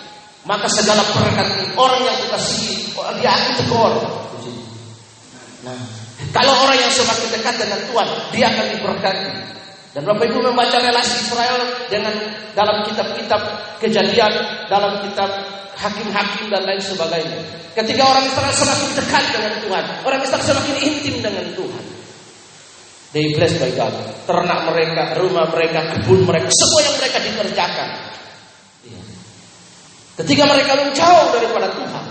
Maka 0.43 0.67
segala 0.67 1.00
berkat 1.07 1.47
orang 1.79 2.03
yang 2.03 2.15
kita 2.19 2.35
kasihi, 2.35 2.91
dia 3.23 3.31
akan 3.31 3.51
tegur. 3.63 3.93
Nah, 5.63 5.79
kalau 6.35 6.51
orang 6.67 6.75
yang 6.75 6.91
semakin 6.91 7.31
dekat 7.31 7.55
dengan 7.55 7.79
Tuhan, 7.88 8.07
dia 8.35 8.45
akan 8.51 8.65
diberkati. 8.75 9.31
Dan 9.95 10.03
Bapak 10.03 10.25
Ibu 10.27 10.43
membaca 10.43 10.77
relasi 10.83 11.15
Israel 11.23 11.88
dengan 11.88 12.12
dalam 12.51 12.83
kitab-kitab 12.83 13.41
kejadian, 13.79 14.33
dalam 14.67 15.00
kitab 15.07 15.31
hakim-hakim 15.79 16.51
dan 16.51 16.67
lain 16.67 16.81
sebagainya. 16.83 17.39
Ketika 17.71 18.03
orang 18.03 18.27
Israel 18.27 18.51
semakin 18.51 18.89
dekat 19.00 19.23
dengan 19.31 19.53
Tuhan, 19.63 19.85
orang 20.03 20.19
Israel 20.27 20.43
semakin 20.43 20.75
intim 20.83 21.15
dengan 21.23 21.45
Tuhan. 21.55 21.83
They 23.13 23.31
blessed 23.38 23.62
by 23.62 23.71
God. 23.77 23.93
Ternak 24.25 24.59
mereka, 24.73 25.15
rumah 25.21 25.45
mereka, 25.53 25.79
kebun 25.95 26.25
mereka, 26.25 26.50
semua 26.51 26.81
yang 26.81 26.95
mereka 26.97 27.17
dikerjakan 27.21 27.89
Ketika 30.13 30.43
mereka 30.46 30.77
menjauh 30.77 31.34
daripada 31.34 31.74
Tuhan, 31.74 32.05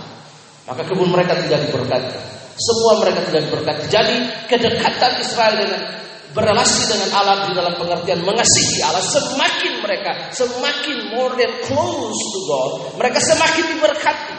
maka 0.67 0.83
kebun 0.83 1.11
mereka 1.15 1.39
tidak 1.39 1.71
diberkati. 1.71 2.19
Semua 2.59 2.99
mereka 2.99 3.21
tidak 3.31 3.43
diberkati. 3.47 3.83
Jadi 3.87 4.17
kedekatan 4.51 5.13
Israel 5.23 5.55
dengan 5.55 5.81
berrelasi 6.33 6.89
dengan 6.89 7.11
Allah 7.13 7.37
di 7.47 7.53
dalam 7.53 7.77
pengertian 7.77 8.25
mengasihi 8.25 8.81
Allah 8.81 9.05
semakin 9.05 9.85
mereka 9.85 10.33
semakin 10.33 11.13
more 11.13 11.33
than 11.37 11.53
close 11.69 12.21
to 12.33 12.41
God, 12.49 12.71
mereka 12.97 13.21
semakin 13.21 13.65
diberkati. 13.77 14.37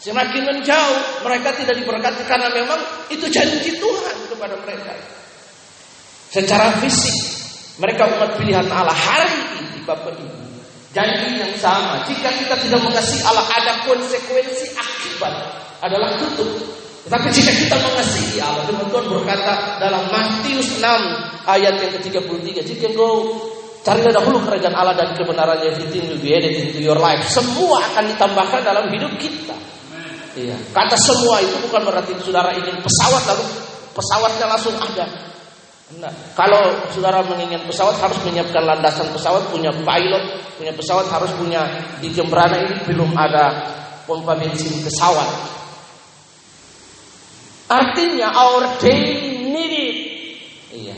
Semakin 0.00 0.48
menjauh, 0.48 1.28
mereka 1.28 1.52
tidak 1.60 1.76
diberkati 1.76 2.24
karena 2.24 2.48
memang 2.48 2.80
itu 3.12 3.28
janji 3.28 3.76
Tuhan 3.76 4.16
kepada 4.32 4.56
mereka. 4.64 4.96
Secara 6.32 6.80
fisik, 6.80 7.20
mereka 7.76 8.08
umat 8.08 8.40
pilihan 8.40 8.64
Allah 8.72 8.96
hari 8.96 9.60
ini, 9.60 9.84
Bapak 9.84 10.16
Ibu. 10.16 10.39
Janji 10.90 11.38
yang 11.38 11.54
sama. 11.54 12.02
Jika 12.02 12.34
kita 12.34 12.54
tidak 12.66 12.80
mengasihi 12.82 13.22
Allah, 13.22 13.46
ada 13.46 13.86
konsekuensi 13.86 14.74
akibat 14.74 15.34
adalah 15.86 16.18
tutup. 16.18 16.50
Tetapi 17.06 17.26
jika 17.30 17.52
kita 17.54 17.76
mengasihi 17.78 18.42
Allah, 18.42 18.66
Tuhan 18.66 19.06
berkata 19.06 19.78
dalam 19.78 20.10
Matius 20.10 20.82
6 20.82 21.46
ayat 21.46 21.78
yang 21.78 21.92
ke-33, 21.94 22.66
jika 22.66 22.84
engkau 22.90 23.38
carilah 23.86 24.12
dahulu 24.12 24.42
kerajaan 24.42 24.74
Allah 24.74 24.98
dan 24.98 25.14
kebenarannya, 25.14 25.78
everything 25.78 26.10
will 26.10 26.20
be 26.20 26.34
added 26.34 26.52
into 26.58 26.82
your 26.82 26.98
life. 26.98 27.22
Semua 27.30 27.86
akan 27.94 28.10
ditambahkan 28.10 28.60
dalam 28.66 28.90
hidup 28.90 29.14
kita. 29.16 29.56
Iya. 30.34 30.58
Kata 30.74 30.94
semua 30.98 31.42
itu 31.42 31.54
bukan 31.70 31.86
berarti 31.86 32.14
saudara 32.22 32.54
ingin 32.54 32.78
pesawat 32.82 33.22
lalu 33.34 33.44
pesawatnya 33.94 34.46
langsung 34.46 34.74
ada. 34.78 35.29
Nah, 35.98 36.12
kalau 36.38 36.86
saudara 36.94 37.26
menginginkan 37.26 37.66
pesawat 37.66 37.98
harus 37.98 38.14
menyiapkan 38.22 38.62
landasan 38.62 39.10
pesawat, 39.10 39.50
punya 39.50 39.74
pilot, 39.74 40.24
punya 40.54 40.70
pesawat 40.70 41.10
harus 41.10 41.34
punya 41.34 41.66
di 41.98 42.14
Jembrana 42.14 42.62
ini 42.62 42.74
belum 42.86 43.10
ada 43.18 43.74
pompa 44.06 44.38
bensin 44.38 44.86
pesawat. 44.86 45.26
Artinya 47.66 48.30
our 48.34 48.78
daily 48.78 49.50
need 49.50 49.74
Iya. 50.70 50.94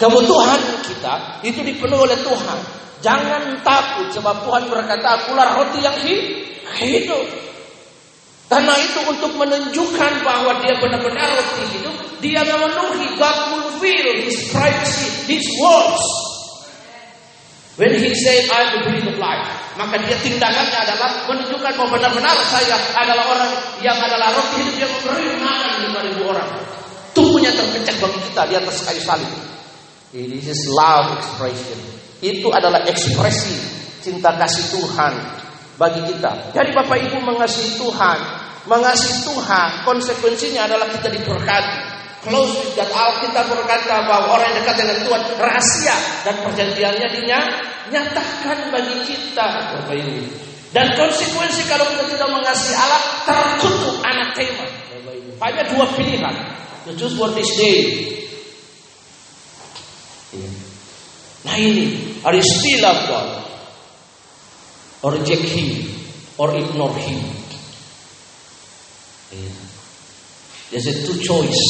Kebutuhan 0.00 0.60
kita 0.88 1.44
itu 1.44 1.60
dipenuhi 1.60 2.08
oleh 2.08 2.18
Tuhan. 2.20 2.58
Jangan 3.04 3.60
takut 3.60 4.08
sebab 4.12 4.44
Tuhan 4.44 4.72
berkata, 4.72 5.20
"Akulah 5.20 5.60
roti 5.60 5.84
yang 5.84 5.96
hidup." 6.80 7.45
Karena 8.46 8.74
itu 8.78 9.00
untuk 9.10 9.34
menunjukkan 9.34 10.12
bahwa 10.22 10.62
dia 10.62 10.78
benar-benar 10.78 11.26
roti 11.34 11.66
hidup, 11.74 11.94
dia 12.22 12.46
memenuhi 12.46 13.18
God 13.18 13.36
fulfill 13.50 14.06
His 14.22 14.54
privacy, 14.54 15.10
His 15.26 15.46
words. 15.58 16.04
When 17.74 17.90
He 17.90 18.14
said, 18.14 18.46
I 18.46 18.58
am 18.62 18.68
the 18.70 18.80
bread 18.86 19.04
of 19.10 19.18
life, 19.18 19.50
maka 19.74 19.98
dia 19.98 20.14
tindakannya 20.22 20.78
adalah 20.78 21.26
menunjukkan 21.26 21.72
bahwa 21.74 21.90
benar-benar 21.98 22.38
saya 22.46 22.78
adalah 22.94 23.24
orang 23.34 23.52
yang 23.82 23.98
adalah 23.98 24.30
roti 24.30 24.62
hidup 24.62 24.76
yang 24.78 24.92
memberi 24.94 25.26
makan 25.42 25.72
lima 25.82 26.00
ribu 26.06 26.22
orang. 26.30 26.50
Tubuhnya 27.18 27.50
terpecah 27.50 27.96
bagi 27.98 28.20
kita 28.30 28.42
di 28.46 28.54
atas 28.62 28.76
kayu 28.86 29.02
salib. 29.02 29.32
This 30.14 30.46
is 30.46 30.70
love 30.70 31.18
expression. 31.18 31.80
Itu 32.22 32.48
adalah 32.54 32.86
ekspresi 32.86 33.58
cinta 34.06 34.32
kasih 34.38 34.64
Tuhan 34.70 35.12
bagi 35.76 36.00
kita. 36.08 36.52
Jadi 36.56 36.70
Bapak 36.72 36.96
Ibu 36.96 37.20
mengasihi 37.20 37.76
Tuhan, 37.76 38.18
mengasihi 38.64 39.24
Tuhan, 39.24 39.68
konsekuensinya 39.84 40.68
adalah 40.68 40.88
kita 40.90 41.08
diberkati. 41.12 41.96
Close 42.26 42.58
with 42.58 42.74
God. 42.74 42.90
Alkitab 42.90 43.46
berkata 43.46 44.02
bahwa 44.02 44.34
orang 44.34 44.50
yang 44.50 44.58
dekat 44.66 44.82
dengan 44.82 44.98
Tuhan 45.06 45.22
rahasia 45.38 45.94
dan 46.26 46.34
perjanjiannya 46.42 47.08
dinyatakan 47.14 48.58
bagi 48.74 48.96
kita, 49.06 49.46
Bapak 49.78 49.94
Ibu. 49.94 50.26
Dan 50.74 50.90
konsekuensi 50.98 51.70
kalau 51.70 51.86
kita 51.86 52.04
tidak 52.10 52.26
mengasihi 52.26 52.74
Allah 52.74 53.02
terkutuk 53.22 54.02
anak 54.02 54.34
tema. 54.34 54.66
Hanya 55.38 55.62
dua 55.70 55.86
pilihan. 55.94 56.34
To 56.90 56.94
choose 56.98 57.14
for 57.14 57.30
this 57.30 57.46
day. 57.54 58.10
Nah 61.46 61.54
ini, 61.54 62.18
are 62.26 62.34
you? 62.34 62.42
Or 65.06 65.14
reject 65.14 65.46
him 65.46 65.86
or 66.34 66.50
ignore 66.50 66.90
him. 66.98 67.22
There's 70.74 70.90
a 70.90 70.94
two 71.06 71.22
choice. 71.22 71.62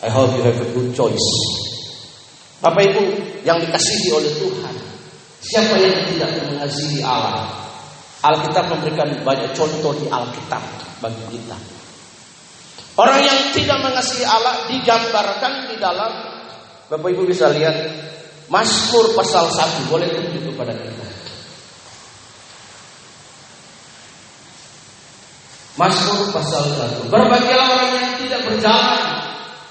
I 0.00 0.08
hope 0.08 0.32
you 0.32 0.42
have 0.48 0.56
a 0.56 0.68
good 0.72 0.96
choice. 0.96 1.28
Bapak 2.64 2.80
Ibu 2.80 3.02
yang 3.44 3.60
dikasihi 3.60 4.08
oleh 4.08 4.32
Tuhan, 4.40 4.74
siapa 5.44 5.76
yang 5.76 5.94
tidak 6.16 6.30
mengasihi 6.48 7.04
Allah? 7.04 7.68
Alkitab 8.24 8.72
memberikan 8.72 9.20
banyak 9.20 9.52
contoh 9.52 9.92
di 10.00 10.08
Alkitab 10.08 10.62
bagi 11.04 11.24
kita. 11.28 11.54
Orang 12.98 13.20
yang 13.20 13.52
tidak 13.52 13.78
mengasihi 13.84 14.24
Allah 14.26 14.64
digambarkan 14.66 15.70
di 15.70 15.76
dalam 15.76 16.12
Bapak 16.88 17.08
Ibu 17.14 17.28
bisa 17.28 17.52
lihat 17.52 17.76
Mazmur 18.48 19.12
pasal 19.12 19.44
1 19.52 19.92
boleh 19.92 20.08
tunjuk 20.08 20.42
kepada 20.52 20.72
kita. 20.72 21.04
Mazmur 25.76 26.32
pasal 26.32 26.64
1. 27.06 27.12
Berbahagialah 27.12 27.66
orang 27.76 27.90
yang 27.92 28.08
tidak 28.24 28.40
berjalan 28.48 29.00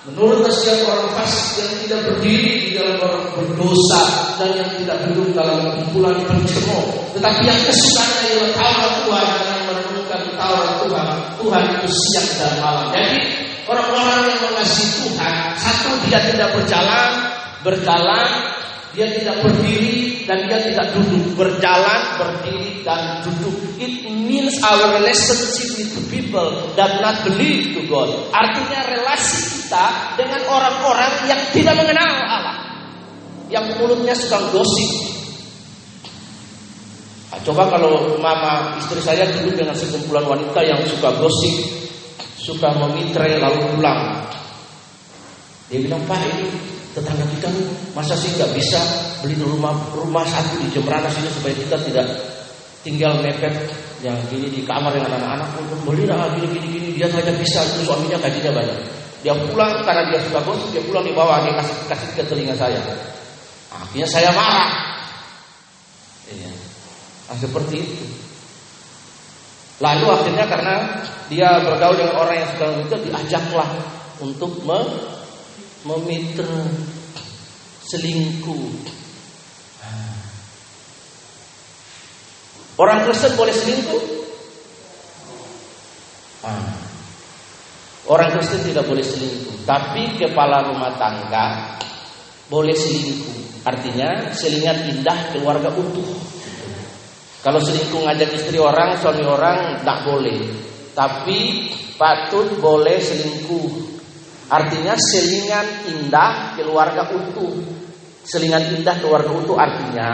menurut 0.07 0.47
setiap 0.47 0.87
orang 0.87 1.09
fasik 1.19 1.59
yang 1.59 1.73
tidak 1.83 1.99
berdiri 2.07 2.53
di 2.63 2.71
dalam 2.79 2.95
orang 3.03 3.25
berdosa 3.35 4.03
dan 4.39 4.55
yang 4.55 4.71
tidak 4.79 4.97
duduk 5.09 5.35
dalam 5.35 5.67
kumpulan 5.75 6.15
pencemooh, 6.23 7.11
tetapi 7.11 7.43
yang 7.43 7.59
kesukaannya 7.59 8.23
ialah 8.31 8.51
Taurat 8.55 8.93
Tuhan 9.03 9.27
dan 9.27 9.57
merenungkan 9.67 10.21
Taurat 10.39 10.71
Tuhan. 10.79 11.07
Tuhan 11.43 11.63
itu 11.75 11.87
siang 11.91 12.29
dan 12.39 12.53
malam. 12.63 12.85
Jadi 12.95 13.19
orang-orang 13.67 14.19
yang 14.31 14.39
mengasihi 14.47 15.11
Tuhan, 15.11 15.35
satu 15.59 15.89
dia 16.07 16.19
tidak 16.23 16.49
berjalan, 16.55 17.36
berjalan 17.67 18.55
dia 18.97 19.13
tidak 19.13 19.45
berdiri 19.45 20.25
dan 20.25 20.49
dia 20.49 20.57
tidak 20.57 20.89
duduk. 20.97 21.37
Berjalan, 21.37 22.17
berdiri 22.17 22.81
dan 22.81 23.21
duduk. 23.21 23.53
It 23.77 24.09
means 24.09 24.57
our 24.65 24.97
relationship 24.97 25.69
with 25.77 26.09
people 26.09 26.73
that 26.73 26.97
not 26.97 27.21
believe 27.21 27.77
to 27.77 27.85
God. 27.85 28.09
Artinya 28.33 28.89
relasi 28.89 29.37
kita 29.61 30.17
dengan 30.17 30.41
orang-orang 30.49 31.29
yang 31.29 31.41
tidak 31.53 31.77
mengenal 31.77 32.09
Allah. 32.25 32.57
Yang 33.53 33.77
mulutnya 33.77 34.17
suka 34.17 34.49
gosip. 34.49 34.91
Nah, 37.29 37.39
coba 37.45 37.69
kalau 37.69 38.17
mama 38.17 38.81
istri 38.81 38.97
saya 38.97 39.29
duduk 39.29 39.61
dengan 39.61 39.77
sekumpulan 39.77 40.25
wanita 40.25 40.57
yang 40.65 40.81
suka 40.89 41.13
gosip, 41.21 41.53
suka 42.41 42.73
memitre 42.81 43.37
lalu 43.37 43.61
pulang. 43.77 44.25
Dia 45.69 45.85
bilang, 45.85 46.01
Pak 46.07 46.17
ini 46.33 46.76
tetangga 46.97 47.25
kita 47.29 47.49
masa 47.93 48.17
sih 48.17 48.33
nggak 48.33 48.57
bisa 48.57 48.81
beli 49.21 49.37
rumah 49.37 49.77
rumah 49.93 50.25
satu 50.25 50.57
di 50.65 50.73
Jemberana 50.73 51.05
sini 51.13 51.29
supaya 51.29 51.53
kita 51.53 51.77
tidak 51.85 52.07
tinggal 52.81 53.21
mepet 53.21 53.53
yang 54.01 54.17
gini 54.29 54.49
di 54.49 54.61
kamar 54.65 54.93
dengan 54.93 55.17
anak-anak? 55.17 55.49
Untuk 55.61 55.79
beli 55.85 56.09
lah 56.09 56.33
gini 56.33 56.47
gini 56.57 56.67
gini. 56.69 56.87
Dia 56.97 57.07
saja 57.09 57.29
bisa 57.33 57.61
itu 57.61 57.85
suaminya 57.85 58.17
gajinya 58.17 58.51
banyak. 58.53 58.77
Dia 59.21 59.33
pulang 59.33 59.85
karena 59.85 60.09
dia 60.09 60.19
suka 60.25 60.39
bos 60.41 60.61
dia 60.73 60.81
pulang 60.85 61.05
di 61.05 61.13
bawah 61.13 61.41
dia 61.45 61.53
kasih 61.57 61.75
kasih 61.89 62.09
ke 62.17 62.23
telinga 62.25 62.55
saya. 62.57 62.81
Akhirnya 63.73 64.07
saya 64.09 64.29
marah. 64.33 64.71
Iya. 66.27 66.51
nah, 67.29 67.37
seperti 67.37 67.75
itu. 67.81 68.05
Lalu 69.77 70.05
akhirnya 70.09 70.45
karena 70.49 70.75
dia 71.29 71.61
bergaul 71.61 71.93
dengan 71.93 72.15
orang 72.17 72.35
yang 72.41 72.49
suka 72.55 72.65
itu 72.81 72.95
diajaklah 73.09 73.69
untuk 74.17 74.51
me 74.65 74.79
memitra, 75.87 76.67
selingkuh. 77.87 78.67
Orang 82.77 83.09
Kristen 83.09 83.33
boleh 83.33 83.55
selingkuh? 83.55 84.03
Ah. 86.45 86.77
Orang 88.05 88.37
Kristen 88.37 88.61
tidak 88.69 88.85
boleh 88.85 89.01
selingkuh, 89.01 89.65
tapi 89.65 90.13
kepala 90.19 90.69
rumah 90.69 90.93
tangga 90.99 91.79
boleh 92.51 92.77
selingkuh. 92.77 93.65
Artinya 93.65 94.31
selingan 94.31 94.93
indah 94.93 95.33
keluarga 95.33 95.73
utuh. 95.73 96.05
Kalau 97.41 97.59
selingkuh 97.59 98.05
ngajak 98.05 98.31
istri 98.37 98.61
orang, 98.61 98.99
suami 99.01 99.25
orang 99.25 99.81
tidak 99.81 99.99
boleh. 100.05 100.39
Tapi 100.93 101.39
patut 101.97 102.61
boleh 102.61 103.01
selingkuh 103.01 103.96
Artinya 104.47 104.95
selingan 104.95 105.67
indah 105.91 106.55
keluarga 106.55 107.03
utuh. 107.11 107.55
Selingan 108.23 108.79
indah 108.79 108.95
keluarga 108.99 109.31
utuh 109.31 109.55
artinya 109.59 110.11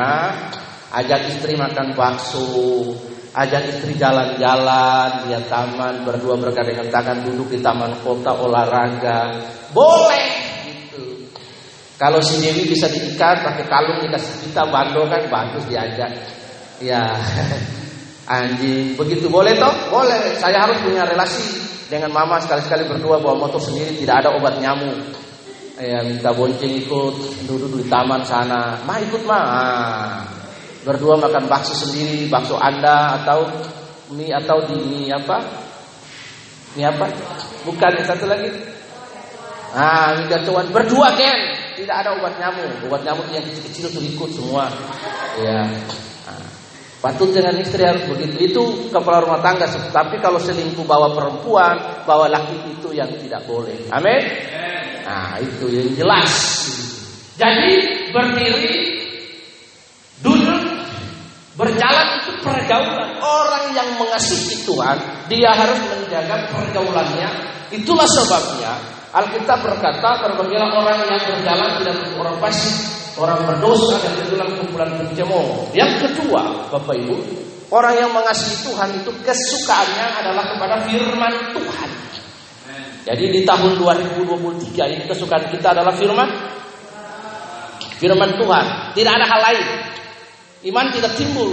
ajak 0.94 1.34
istri 1.34 1.58
makan 1.58 1.98
bakso, 1.98 2.94
ajak 3.34 3.66
istri 3.74 3.98
jalan-jalan, 3.98 5.26
lihat 5.26 5.46
taman, 5.50 6.06
berdua 6.06 6.38
bergandengan 6.38 6.90
tangan 6.94 7.26
duduk 7.26 7.50
di 7.50 7.60
taman 7.62 7.98
kota 8.06 8.34
olahraga. 8.38 9.42
Boleh 9.74 10.30
gitu. 10.70 11.30
Kalau 11.98 12.22
si 12.22 12.38
Dewi 12.42 12.70
bisa 12.70 12.86
diikat 12.90 13.42
pakai 13.42 13.66
kalung 13.66 14.02
dikasih 14.06 14.50
kita 14.50 14.70
bando 14.70 15.10
kan 15.10 15.22
bagus 15.30 15.66
diajak. 15.66 16.10
Ya. 16.78 17.10
Anjing, 18.24 18.96
begitu 18.96 19.28
boleh 19.28 19.52
toh? 19.60 19.74
Boleh. 19.92 20.40
Saya 20.40 20.64
harus 20.64 20.80
punya 20.80 21.04
relasi 21.04 21.44
dengan 21.92 22.12
mama 22.12 22.40
sekali-sekali 22.40 22.88
berdua 22.88 23.20
bawa 23.20 23.48
motor 23.48 23.60
sendiri 23.60 24.00
tidak 24.00 24.24
ada 24.24 24.30
obat 24.36 24.60
nyamuk. 24.60 24.96
Ya 25.82 26.06
minta 26.06 26.30
bonceng 26.30 26.70
ikut 26.86 27.16
duduk 27.50 27.82
di 27.82 27.86
taman 27.90 28.22
sana. 28.24 28.78
Mah 28.86 28.98
ikut 29.02 29.26
mah. 29.26 29.44
Ah. 29.44 30.22
Berdua 30.84 31.18
makan 31.18 31.48
bakso 31.48 31.74
sendiri, 31.74 32.28
bakso 32.28 32.60
Anda 32.60 33.24
atau 33.24 33.48
mie 34.14 34.30
atau 34.36 34.62
di 34.70 34.78
mie 34.78 35.10
apa? 35.10 35.42
Mie 36.78 36.86
apa? 36.88 37.10
Bukan 37.66 37.92
yang 38.00 38.08
satu 38.08 38.30
lagi. 38.30 38.52
Ah, 39.74 40.14
mie 40.20 40.30
gatuan 40.30 40.70
berdua 40.70 41.10
kan. 41.18 41.40
Tidak 41.74 41.96
ada 41.96 42.14
obat 42.22 42.38
nyamuk. 42.38 42.86
Obat 42.86 43.02
nyamuk 43.02 43.26
yang 43.34 43.42
kecil-kecil 43.42 43.90
tuh 43.90 44.04
ikut 44.04 44.30
semua. 44.30 44.70
Ya. 45.42 45.66
Patut 47.04 47.36
dengan 47.36 47.60
istri 47.60 47.84
harus 47.84 48.08
begitu. 48.08 48.40
Itu 48.40 48.64
kepala 48.88 49.28
rumah 49.28 49.44
tangga. 49.44 49.68
Tapi 49.68 50.24
kalau 50.24 50.40
selingkuh 50.40 50.88
bawa 50.88 51.12
perempuan, 51.12 52.08
bawa 52.08 52.32
laki 52.32 52.80
itu 52.80 52.96
yang 52.96 53.12
tidak 53.20 53.44
boleh. 53.44 53.76
Amin. 53.92 54.24
Nah 55.04 55.36
itu 55.44 55.68
yang 55.68 55.92
jelas. 56.00 56.32
Jadi 57.36 57.72
berdiri, 58.16 59.04
duduk, 60.24 60.64
berjalan 61.60 62.24
itu 62.24 62.32
pergaulan. 62.40 63.20
Orang 63.20 63.76
yang 63.76 64.00
mengasihi 64.00 64.64
Tuhan, 64.64 65.28
dia 65.28 65.52
harus 65.52 65.84
menjaga 65.84 66.48
pergaulannya. 66.56 67.30
Itulah 67.76 68.08
sebabnya 68.08 68.80
Alkitab 69.12 69.60
berkata, 69.60 70.24
berbagilah 70.24 70.72
orang 70.72 71.04
yang 71.06 71.20
berjalan 71.20 71.70
tidak 71.84 71.96
orang 72.16 72.38
fasik, 72.40 72.74
orang 73.18 73.46
berdosa 73.46 74.02
dan 74.02 74.14
dalam 74.34 74.50
kumpulan 74.58 74.90
pencemooh. 74.98 75.70
Yang 75.78 75.92
kedua, 76.08 76.70
Bapak 76.74 76.96
Ibu, 76.98 77.16
orang 77.70 77.94
yang 77.98 78.10
mengasihi 78.10 78.66
Tuhan 78.66 78.90
itu 78.98 79.12
kesukaannya 79.22 80.08
adalah 80.24 80.44
kepada 80.56 80.76
firman 80.90 81.34
Tuhan. 81.54 81.90
Jadi 83.04 83.26
di 83.36 83.42
tahun 83.44 83.76
2023 83.84 84.94
ini 84.96 85.04
kesukaan 85.06 85.52
kita 85.52 85.76
adalah 85.76 85.92
firman 85.92 86.30
firman 88.00 88.32
Tuhan. 88.40 88.66
Tidak 88.96 89.12
ada 89.12 89.26
hal 89.28 89.42
lain. 89.44 89.68
Iman 90.64 90.88
tidak 90.96 91.12
timbul 91.20 91.52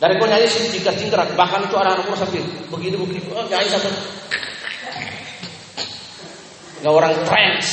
dari 0.00 0.16
penyanyi 0.16 0.48
jika 0.48 0.96
tingkat 0.96 1.36
bahkan 1.36 1.60
itu 1.68 1.76
ada 1.76 1.92
anak 1.92 2.08
sampai 2.16 2.40
begini 2.72 2.96
begini 2.96 3.20
oh 3.36 3.44
nyanyi 3.52 3.68
sampai 3.68 3.92
nggak 6.80 6.94
orang 6.96 7.12
trans 7.28 7.68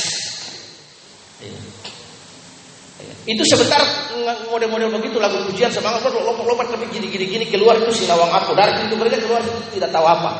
Itu 3.28 3.44
sebentar 3.44 3.84
model-model 4.48 4.88
begitu 4.96 5.20
lagu 5.20 5.44
pujian 5.44 5.68
semangat 5.68 6.00
lompat-lompat 6.08 6.72
tapi 6.72 6.88
gini-gini 6.88 7.28
gini 7.28 7.44
keluar 7.52 7.76
itu 7.76 7.92
sinawang 7.92 8.32
aku 8.32 8.56
dari 8.56 8.72
pintu 8.80 8.96
mereka 8.96 9.20
keluar 9.20 9.44
tidak 9.68 9.92
tahu 9.92 10.06
apa. 10.08 10.32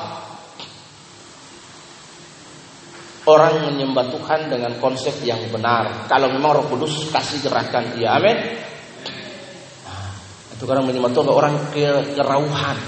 Orang 3.29 3.61
menyembah 3.69 4.09
Tuhan 4.09 4.49
dengan 4.49 4.73
konsep 4.81 5.13
yang 5.21 5.37
benar. 5.53 6.09
Kalau 6.09 6.33
memang 6.33 6.65
Roh 6.65 6.67
Kudus 6.73 7.13
kasih 7.13 7.45
gerakan 7.45 7.93
dia, 7.93 8.17
amin. 8.17 8.57
Nah, 9.85 10.09
itu 10.57 10.65
orang 10.65 10.89
menyembah 10.89 11.13
Tuhan 11.13 11.29
orang 11.29 11.55
ke 11.69 12.17
kerauhan. 12.17 12.79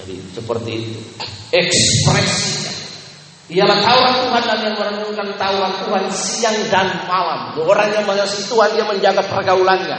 Jadi 0.00 0.14
seperti 0.32 0.70
itu. 0.72 1.00
Ekspresi 1.52 2.69
ialah 3.50 3.78
Taurat 3.82 4.14
Tuhan 4.22 4.42
dan 4.46 4.58
yang 4.62 4.76
merenungkan 4.78 5.28
Taurat 5.34 5.74
Tuhan 5.82 6.04
siang 6.14 6.58
dan 6.70 7.02
malam. 7.10 7.58
Orang 7.58 7.90
yang 7.90 8.06
mengasihi 8.06 8.46
Tuhan 8.46 8.78
dia 8.78 8.86
menjaga 8.86 9.26
pergaulannya. 9.26 9.98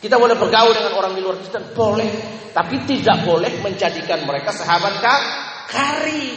Kita 0.00 0.16
boleh 0.16 0.36
bergaul 0.40 0.72
dengan 0.72 0.92
orang 0.96 1.12
di 1.16 1.20
luar 1.20 1.36
Kristen, 1.40 1.72
boleh, 1.76 2.08
tapi 2.56 2.80
tidak 2.88 3.28
boleh 3.28 3.52
menjadikan 3.60 4.24
mereka 4.24 4.52
sahabat 4.56 5.00
kari. 5.68 6.32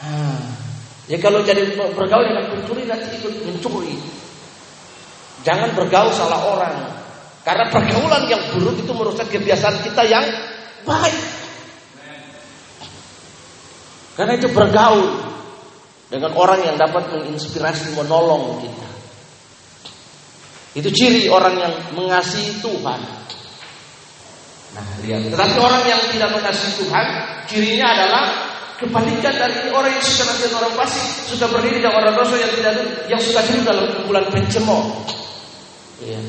Hmm. 0.00 0.40
Ya 1.08 1.18
kalau 1.18 1.42
jadi 1.42 1.74
bergaul 1.74 2.24
dengan 2.28 2.44
pencuri 2.52 2.84
nanti 2.84 3.18
ikut 3.18 3.34
mencuri. 3.48 3.96
Jangan 5.42 5.72
bergaul 5.72 6.12
salah 6.12 6.40
orang. 6.44 6.76
Karena 7.40 7.72
pergaulan 7.72 8.28
yang 8.28 8.40
buruk 8.52 8.76
itu 8.76 8.92
merusak 8.92 9.32
kebiasaan 9.32 9.80
kita 9.80 10.04
yang 10.04 10.24
baik. 10.84 11.16
Karena 14.18 14.32
itu 14.36 14.48
bergaul 14.50 15.06
dengan 16.10 16.34
orang 16.34 16.60
yang 16.66 16.76
dapat 16.76 17.14
menginspirasi, 17.14 17.94
menolong 17.94 18.58
kita. 18.62 18.88
Itu 20.74 20.88
ciri 20.90 21.26
orang 21.30 21.54
yang 21.58 21.74
mengasihi 21.94 22.62
Tuhan. 22.62 23.00
Nah, 24.70 24.86
lihat. 25.02 25.34
Tetapi 25.34 25.56
orang 25.58 25.82
yang 25.86 26.02
tidak 26.14 26.30
mengasihi 26.30 26.72
Tuhan, 26.78 27.06
cirinya 27.50 27.86
adalah 27.90 28.24
kebalikan 28.78 29.34
dari 29.34 29.68
orang 29.70 29.92
yang 29.92 30.04
suka 30.04 30.30
nasihat 30.30 30.54
orang 30.56 30.72
fasik, 30.78 31.06
suka 31.26 31.46
berdiri 31.50 31.82
dengan 31.82 32.00
orang 32.00 32.14
dosa 32.14 32.34
yang 32.38 32.52
tidak 32.54 32.74
yang 33.10 33.20
suka 33.20 33.40
hidup 33.50 33.62
dalam 33.66 33.84
kumpulan 33.98 34.24
pencemooh. 34.30 34.84
Iya. 36.00 36.20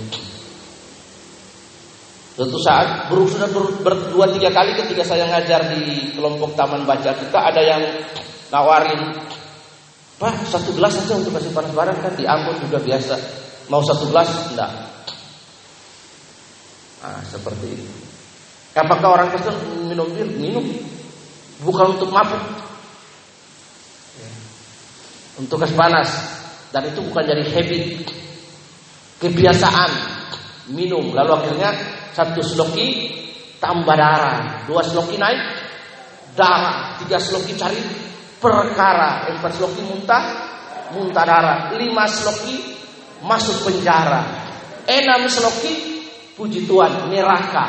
Suatu 2.42 2.58
saat 2.58 3.06
sudah 3.14 3.50
ber, 3.54 3.70
berdua 3.86 4.26
tiga 4.34 4.50
kali 4.50 4.74
ketika 4.74 5.06
saya 5.06 5.30
ngajar 5.30 5.78
di 5.78 6.10
kelompok 6.18 6.58
taman 6.58 6.90
baca 6.90 7.14
kita 7.14 7.38
ada 7.38 7.62
yang 7.62 7.86
nawarin 8.50 9.14
Pak 10.18 10.50
satu 10.50 10.74
gelas 10.74 10.98
saja 10.98 11.22
untuk 11.22 11.38
kasih 11.38 11.54
panas 11.54 11.70
barang 11.70 11.98
kan 12.02 12.14
di 12.18 12.26
Ambon 12.26 12.58
juga 12.66 12.82
biasa 12.82 13.42
Mau 13.72 13.80
satu 13.88 14.12
gelas? 14.12 14.28
Enggak. 14.52 14.68
Nah, 17.00 17.24
seperti 17.24 17.66
itu. 17.72 17.88
Apakah 18.76 19.16
orang 19.16 19.28
Kristen 19.32 19.56
minum 19.88 20.12
bir? 20.12 20.28
Minum. 20.28 20.68
Bukan 21.64 21.96
untuk 21.96 22.12
mabuk. 22.12 22.44
Untuk 25.40 25.64
es 25.64 25.72
panas. 25.72 26.10
Dan 26.76 26.92
itu 26.92 27.00
bukan 27.00 27.24
jadi 27.24 27.48
habit. 27.48 28.12
Kebiasaan. 29.24 29.92
Minum. 30.76 31.16
Lalu 31.16 31.32
akhirnya 31.32 31.72
satu 32.12 32.42
sloki 32.44 32.88
tambah 33.58 33.96
darah. 33.96 34.68
Dua 34.68 34.84
sloki 34.84 35.16
naik. 35.16 35.42
Darah. 36.36 37.00
Tiga 37.02 37.18
sloki 37.20 37.58
cari 37.58 37.80
perkara. 38.40 39.32
Empat 39.32 39.52
sloki 39.58 39.82
muntah. 39.84 40.24
Muntah 40.96 41.24
darah. 41.24 41.60
Lima 41.76 42.08
sloki 42.08 42.72
masuk 43.22 43.70
penjara. 43.70 44.22
Enam 44.90 45.30
seloki, 45.30 46.04
puji 46.34 46.66
Tuhan, 46.66 47.10
neraka. 47.14 47.66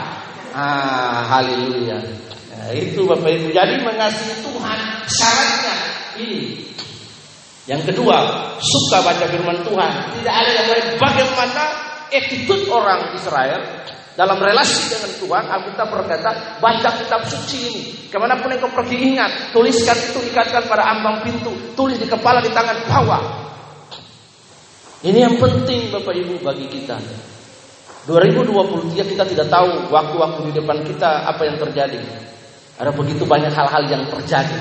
Ah, 0.53 1.29
haleluya. 1.29 2.01
Nah, 2.53 2.73
itu 2.73 3.05
Bapak 3.05 3.29
Ibu. 3.29 3.49
Jadi 3.53 3.75
mengasihi 3.85 4.45
Tuhan 4.45 4.79
syaratnya 5.09 5.77
ini. 6.21 6.41
Yang 7.69 7.95
kedua, 7.95 8.17
suka 8.59 9.07
baca 9.07 9.25
firman 9.29 9.63
Tuhan. 9.63 9.93
Tidak 10.19 10.35
ada 10.35 10.51
yang 10.51 10.69
lain. 10.73 10.87
Bagaimana 10.99 11.65
attitude 12.11 12.69
orang 12.69 13.15
Israel 13.17 13.61
dalam 14.13 14.37
relasi 14.37 14.93
dengan 14.93 15.11
Tuhan, 15.17 15.45
Alkitab 15.49 15.89
berkata, 15.89 16.31
baca 16.61 16.91
kitab 17.01 17.21
suci 17.25 17.59
ini. 17.73 17.83
Ke 18.13 18.21
mana 18.21 18.37
pun 18.37 18.53
engkau 18.53 18.69
pergi 18.69 19.09
ingat, 19.09 19.57
tuliskan 19.57 19.97
itu, 19.97 20.21
ikatkan 20.29 20.69
pada 20.69 20.85
ambang 20.93 21.25
pintu, 21.25 21.49
tulis 21.73 21.97
di 21.97 22.05
kepala, 22.05 22.45
di 22.45 22.53
tangan, 22.53 22.77
bawah. 22.85 23.23
Ini 25.03 25.19
yang 25.19 25.37
penting 25.41 25.91
Bapak 25.91 26.15
Ibu 26.15 26.45
bagi 26.45 26.69
kita. 26.69 26.95
2023 28.07 29.13
kita 29.15 29.25
tidak 29.27 29.47
tahu 29.51 29.91
waktu-waktu 29.91 30.41
di 30.51 30.53
depan 30.63 30.79
kita 30.87 31.27
apa 31.27 31.43
yang 31.47 31.57
terjadi. 31.59 31.99
Ada 32.79 32.91
begitu 32.95 33.27
banyak 33.27 33.51
hal-hal 33.51 33.83
yang 33.91 34.05
terjadi. 34.11 34.59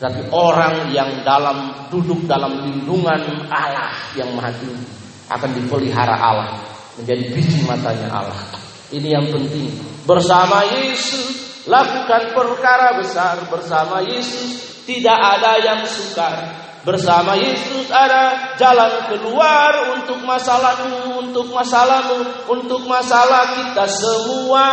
Tapi 0.00 0.20
orang 0.32 0.92
yang 0.92 1.24
dalam 1.24 1.88
duduk 1.88 2.28
dalam 2.28 2.60
lindungan 2.60 3.48
Allah 3.48 3.92
yang 4.12 4.32
maha 4.36 4.52
tinggi 4.56 4.84
akan 5.32 5.50
dipelihara 5.56 6.16
Allah 6.16 6.60
menjadi 7.00 7.24
biji 7.32 7.64
matanya 7.64 8.08
Allah. 8.12 8.63
Ini 8.94 9.08
yang 9.10 9.26
penting. 9.34 9.74
Bersama 10.06 10.62
Yesus 10.62 11.66
lakukan 11.66 12.36
perkara 12.36 12.94
besar 13.00 13.42
bersama 13.50 14.04
Yesus 14.04 14.84
tidak 14.84 15.16
ada 15.16 15.56
yang 15.64 15.80
sukar 15.88 16.64
Bersama 16.84 17.32
Yesus 17.32 17.88
ada 17.88 18.52
jalan 18.60 19.08
keluar 19.08 19.96
untuk 19.96 20.20
masalahmu, 20.20 21.16
untuk 21.16 21.48
masalahmu, 21.48 22.44
untuk 22.52 22.84
masalah 22.84 23.56
kita 23.56 23.88
semua. 23.88 24.68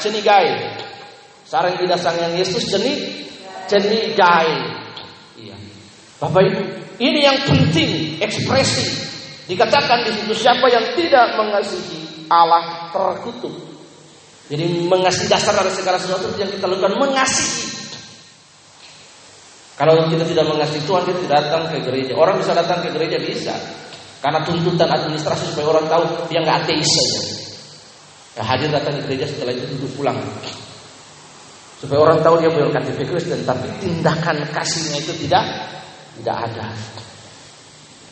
Cenigai. 0.00 0.80
Sarang 1.44 1.76
tidak 1.76 2.00
sang 2.00 2.16
Yesus 2.32 2.72
ceni, 2.72 3.28
cenigai. 3.68 4.80
Iya. 5.36 5.56
Bapak 6.24 6.40
Ibu, 6.40 6.62
ini 7.04 7.20
yang 7.20 7.44
penting 7.44 8.16
ekspresi. 8.16 9.04
Dikatakan 9.44 10.08
di 10.08 10.16
situ 10.16 10.32
siapa 10.40 10.72
yang 10.72 10.96
tidak 10.96 11.36
mengasihi 11.36 12.26
Allah 12.32 12.75
terkutuk. 12.92 13.54
Jadi 14.46 14.86
mengasihi 14.86 15.26
dasar 15.26 15.58
dari 15.58 15.74
segala 15.74 15.98
sesuatu 15.98 16.30
yang 16.38 16.50
kita 16.50 16.70
lakukan 16.70 16.94
mengasihi 17.02 17.76
kalau 19.76 20.08
kita 20.08 20.24
tidak 20.24 20.48
mengasihi 20.48 20.88
Tuhan, 20.88 21.04
kita 21.04 21.20
tidak 21.28 21.36
datang 21.44 21.62
ke 21.68 21.84
gereja. 21.84 22.16
Orang 22.16 22.40
bisa 22.40 22.56
datang 22.56 22.80
ke 22.80 22.88
gereja 22.96 23.20
bisa, 23.20 23.52
karena 24.24 24.40
tuntutan 24.40 24.88
administrasi 24.88 25.52
supaya 25.52 25.76
orang 25.76 25.84
tahu 25.84 26.02
dia 26.32 26.40
nggak 26.40 26.64
ateis 26.64 26.88
saja. 26.88 27.20
Ya, 28.40 28.42
hadir 28.44 28.68
datang 28.72 28.96
ke 28.96 29.00
gereja 29.04 29.28
setelah 29.28 29.52
itu 29.52 29.68
duduk 29.76 29.92
pulang. 30.00 30.16
Supaya 31.76 32.08
orang 32.08 32.24
tahu 32.24 32.40
dia 32.40 32.48
punya 32.48 32.72
KTP 32.72 33.04
Kristen, 33.04 33.44
tapi 33.44 33.68
tindakan 33.84 34.48
kasihnya 34.48 34.96
itu 34.96 35.12
tidak 35.28 35.44
tidak 36.24 36.36
ada. 36.48 36.66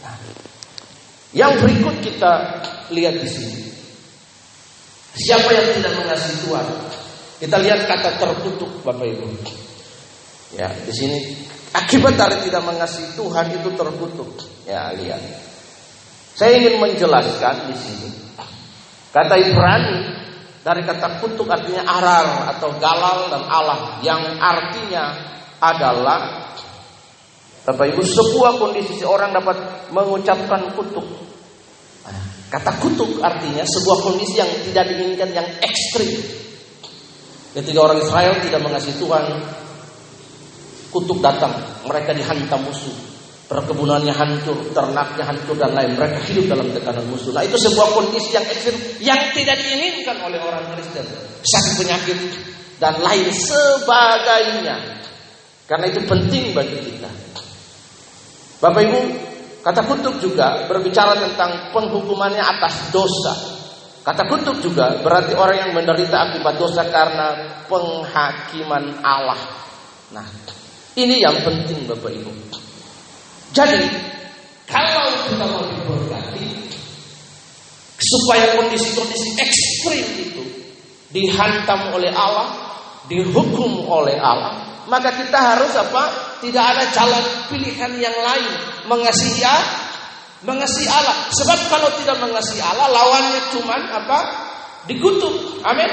Nah, 0.05 0.17
yang 1.33 1.57
berikut 1.65 1.97
kita 2.05 2.61
lihat 2.93 3.17
di 3.17 3.29
sini. 3.29 3.74
Siapa 5.15 5.51
yang 5.51 5.67
tidak 5.79 5.93
mengasihi 5.99 6.37
Tuhan? 6.47 6.67
Kita 7.39 7.57
lihat 7.63 7.87
kata 7.87 8.19
terkutuk 8.19 8.83
Bapak 8.83 9.07
Ibu. 9.07 9.27
Ya, 10.55 10.71
di 10.71 10.93
sini 10.95 11.19
Akibat 11.75 12.15
dari 12.15 12.39
tidak 12.47 12.63
mengasihi 12.63 13.19
Tuhan 13.19 13.51
itu 13.51 13.67
terkutuk. 13.75 14.31
Ya, 14.63 14.95
lihat. 14.95 15.19
Saya 16.39 16.63
ingin 16.63 16.79
menjelaskan 16.79 17.67
di 17.67 17.75
sini. 17.75 18.11
Kata 19.11 19.35
Ibrani 19.35 19.99
dari 20.63 20.87
kata 20.87 21.19
kutuk 21.19 21.51
artinya 21.51 21.83
arar 21.83 22.55
atau 22.55 22.79
galal 22.79 23.31
dan 23.31 23.43
Allah 23.51 23.99
yang 24.07 24.23
artinya 24.39 25.15
adalah 25.59 26.51
Bapak 27.67 27.87
Ibu 27.91 28.03
sebuah 28.07 28.59
kondisi 28.59 28.95
seorang 29.03 29.35
dapat 29.35 29.91
mengucapkan 29.91 30.71
kutuk. 30.79 31.07
Kata 32.55 32.71
kutuk 32.79 33.19
artinya 33.19 33.67
sebuah 33.67 33.99
kondisi 33.99 34.39
yang 34.39 34.47
tidak 34.71 34.87
diinginkan 34.95 35.27
yang 35.35 35.49
ekstrim. 35.59 36.23
Ketika 37.51 37.79
orang 37.83 37.99
Israel 37.99 38.39
tidak 38.47 38.63
mengasihi 38.63 38.95
Tuhan, 39.03 39.27
kutuk 40.95 41.19
datang, 41.19 41.51
mereka 41.83 42.15
dihantam 42.15 42.63
musuh. 42.63 42.95
Perkebunannya 43.51 44.15
hancur, 44.15 44.71
ternaknya 44.71 45.27
hancur 45.27 45.59
dan 45.59 45.75
lain. 45.75 45.99
Mereka 45.99 46.23
hidup 46.31 46.47
dalam 46.47 46.71
tekanan 46.71 47.03
musuh. 47.11 47.35
Nah 47.35 47.43
itu 47.43 47.59
sebuah 47.59 47.91
kondisi 47.91 48.39
yang 48.39 48.47
ekstrim 48.47 48.77
yang 49.03 49.21
tidak 49.35 49.59
diinginkan 49.59 50.23
oleh 50.23 50.39
orang 50.39 50.71
Kristen. 50.79 51.03
Sakit 51.43 51.75
penyakit 51.75 52.19
dan 52.79 53.03
lain 53.03 53.35
sebagainya. 53.35 54.77
Karena 55.67 55.91
itu 55.91 56.07
penting 56.07 56.55
bagi 56.55 56.79
kita. 56.87 57.11
Bapak 58.63 58.81
Ibu, 58.81 59.01
kata 59.65 59.81
kutuk 59.89 60.21
juga 60.21 60.69
berbicara 60.69 61.17
tentang 61.17 61.73
penghukumannya 61.73 62.45
atas 62.45 62.93
dosa. 62.93 63.33
Kata 64.05 64.29
kutuk 64.29 64.61
juga 64.61 65.01
berarti 65.01 65.33
orang 65.33 65.57
yang 65.65 65.73
menderita 65.73 66.29
akibat 66.29 66.61
dosa 66.61 66.85
karena 66.93 67.57
penghakiman 67.65 69.01
Allah. 69.01 69.41
Nah, 70.13 70.29
ini 71.01 71.25
yang 71.25 71.41
penting 71.41 71.89
Bapak 71.89 72.13
Ibu. 72.13 72.31
Jadi 73.57 73.81
kalau 74.69 75.09
kita 75.33 75.45
mau 75.49 75.65
diberkati 75.65 76.49
supaya 77.97 78.61
kondisi-kondisi 78.61 79.41
ekstrim 79.41 80.07
itu 80.21 80.43
dihantam 81.15 81.95
oleh 81.97 82.13
Allah, 82.13 82.51
dihukum 83.09 83.89
oleh 83.89 84.19
Allah, 84.21 84.74
maka 84.95 85.11
kita 85.11 85.35
harus 85.35 85.75
apa? 85.75 86.03
Tidak 86.39 86.63
ada 86.63 86.87
jalan 86.95 87.25
pilihan 87.51 87.99
yang 87.99 88.15
lain 88.15 88.53
mengasihi 88.87 89.43
mengasihi 90.47 90.87
Allah. 90.87 91.35
Sebab 91.35 91.59
kalau 91.67 91.91
tidak 91.99 92.23
mengasihi 92.23 92.63
Allah, 92.63 92.87
lawannya 92.95 93.41
cuman 93.51 93.81
apa? 93.91 94.19
Dikutuk. 94.87 95.67
Amin. 95.67 95.91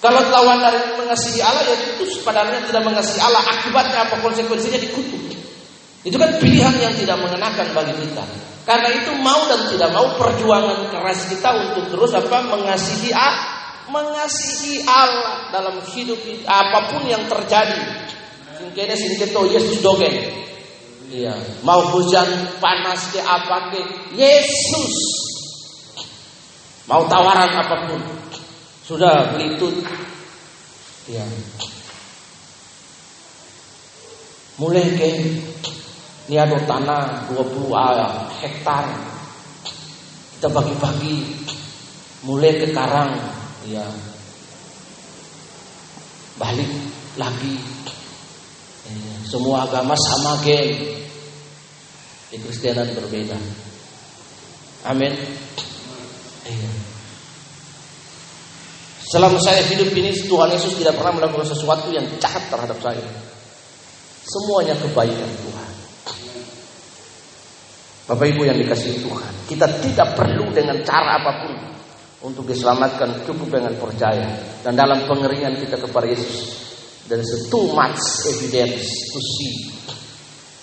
Kalau 0.00 0.22
lawan 0.32 0.64
dari 0.64 0.96
mengasihi 0.96 1.44
Allah 1.44 1.66
ya 1.66 1.76
itu 1.76 2.08
sebenarnya 2.08 2.64
tidak 2.72 2.82
mengasihi 2.88 3.20
Allah. 3.20 3.42
Akibatnya 3.52 4.08
apa 4.08 4.16
konsekuensinya 4.24 4.80
dikutuk. 4.80 5.36
Itu 6.06 6.16
kan 6.16 6.38
pilihan 6.40 6.72
yang 6.78 6.94
tidak 6.96 7.18
mengenakan 7.20 7.66
bagi 7.74 7.92
kita. 8.00 8.24
Karena 8.64 8.88
itu 8.96 9.12
mau 9.18 9.44
dan 9.50 9.66
tidak 9.68 9.90
mau 9.92 10.06
perjuangan 10.14 10.88
keras 10.88 11.26
kita 11.28 11.50
untuk 11.54 11.90
terus 11.90 12.14
apa 12.14 12.46
mengasihi 12.50 13.10
Allah, 13.10 13.55
mengasihi 13.90 14.82
Allah 14.86 15.50
dalam 15.54 15.78
hidup 15.94 16.18
apa 16.46 16.78
pun 16.90 17.02
yang 17.06 17.24
terjadi. 17.30 18.06
Singkene 18.56 18.94
singketo 18.96 19.46
Yesus 19.46 19.84
dogen. 19.84 20.14
Iya, 21.06 21.38
mau 21.62 21.86
hujan 21.94 22.26
panas 22.58 23.14
ke 23.14 23.22
apa 23.22 23.70
ke 23.70 23.80
Yesus. 24.18 24.94
Mau 26.90 27.06
tawaran 27.06 27.50
apa 27.54 27.76
pun 27.90 28.00
sudah 28.86 29.34
beli 29.34 29.58
itu 29.58 29.68
Ya. 31.06 31.22
Mulai 34.58 34.98
ke 34.98 35.06
ini 36.26 36.34
ada 36.34 36.58
tanah 36.66 37.30
20 37.30 37.70
hektar. 38.42 38.90
Kita 40.34 40.50
bagi-bagi 40.50 41.46
mulai 42.26 42.58
ke 42.58 42.74
karang 42.74 43.14
ya. 43.66 43.86
Balik 46.38 46.70
lagi. 47.18 47.54
Ya. 48.86 49.14
Semua 49.26 49.66
agama 49.66 49.98
sama 49.98 50.38
geng. 50.46 51.02
Di 52.30 52.36
Kristianan 52.42 52.90
berbeda. 52.94 53.38
Amin. 54.86 55.14
Ya. 56.46 56.70
Selama 59.06 59.38
saya 59.38 59.62
hidup 59.70 59.94
ini 59.94 60.10
Tuhan 60.26 60.50
Yesus 60.50 60.82
tidak 60.82 60.98
pernah 60.98 61.14
melakukan 61.14 61.46
sesuatu 61.46 61.94
yang 61.94 62.06
jahat 62.18 62.42
terhadap 62.50 62.78
saya. 62.82 63.06
Semuanya 64.26 64.74
kebaikan 64.82 65.30
Tuhan. 65.46 65.72
Bapak 68.06 68.26
Ibu 68.26 68.46
yang 68.46 68.58
dikasih 68.58 69.02
Tuhan, 69.02 69.34
kita 69.50 69.66
tidak 69.82 70.14
perlu 70.14 70.50
dengan 70.54 70.78
cara 70.86 71.18
apa 71.22 71.32
pun 71.42 71.75
untuk 72.24 72.48
diselamatkan 72.48 73.26
cukup 73.28 73.60
dengan 73.60 73.76
percaya 73.76 74.24
dan 74.64 74.72
dalam 74.72 75.04
pengeringan 75.04 75.60
kita 75.60 75.76
kepada 75.76 76.06
Yesus 76.08 76.64
dan 77.06 77.22
too 77.52 77.70
much 77.76 78.00
evidence 78.26 78.88
to 79.12 79.18
see 79.20 79.52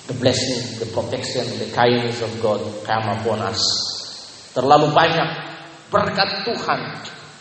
the 0.09 0.15
blessing, 0.19 0.59
the 0.83 0.87
protection, 0.91 1.45
the 1.61 1.69
kindness 1.71 2.19
of 2.19 2.31
God 2.43 2.59
come 2.83 3.07
upon 3.07 3.39
us. 3.47 3.61
Terlalu 4.51 4.91
banyak 4.91 5.29
berkat 5.87 6.43
Tuhan 6.43 6.79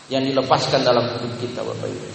yang 0.07 0.23
dilepaskan 0.23 0.85
dalam 0.85 1.17
hidup 1.17 1.33
kita 1.41 1.59
Bapak 1.65 1.89
Ibu. 1.89 2.07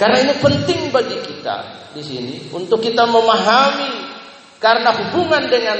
Karena 0.00 0.16
ini 0.24 0.34
penting 0.40 0.80
bagi 0.90 1.18
kita 1.20 1.56
di 1.92 2.02
sini 2.02 2.34
untuk 2.50 2.80
kita 2.80 3.04
memahami 3.06 3.92
karena 4.58 4.90
hubungan 4.94 5.46
dengan 5.50 5.78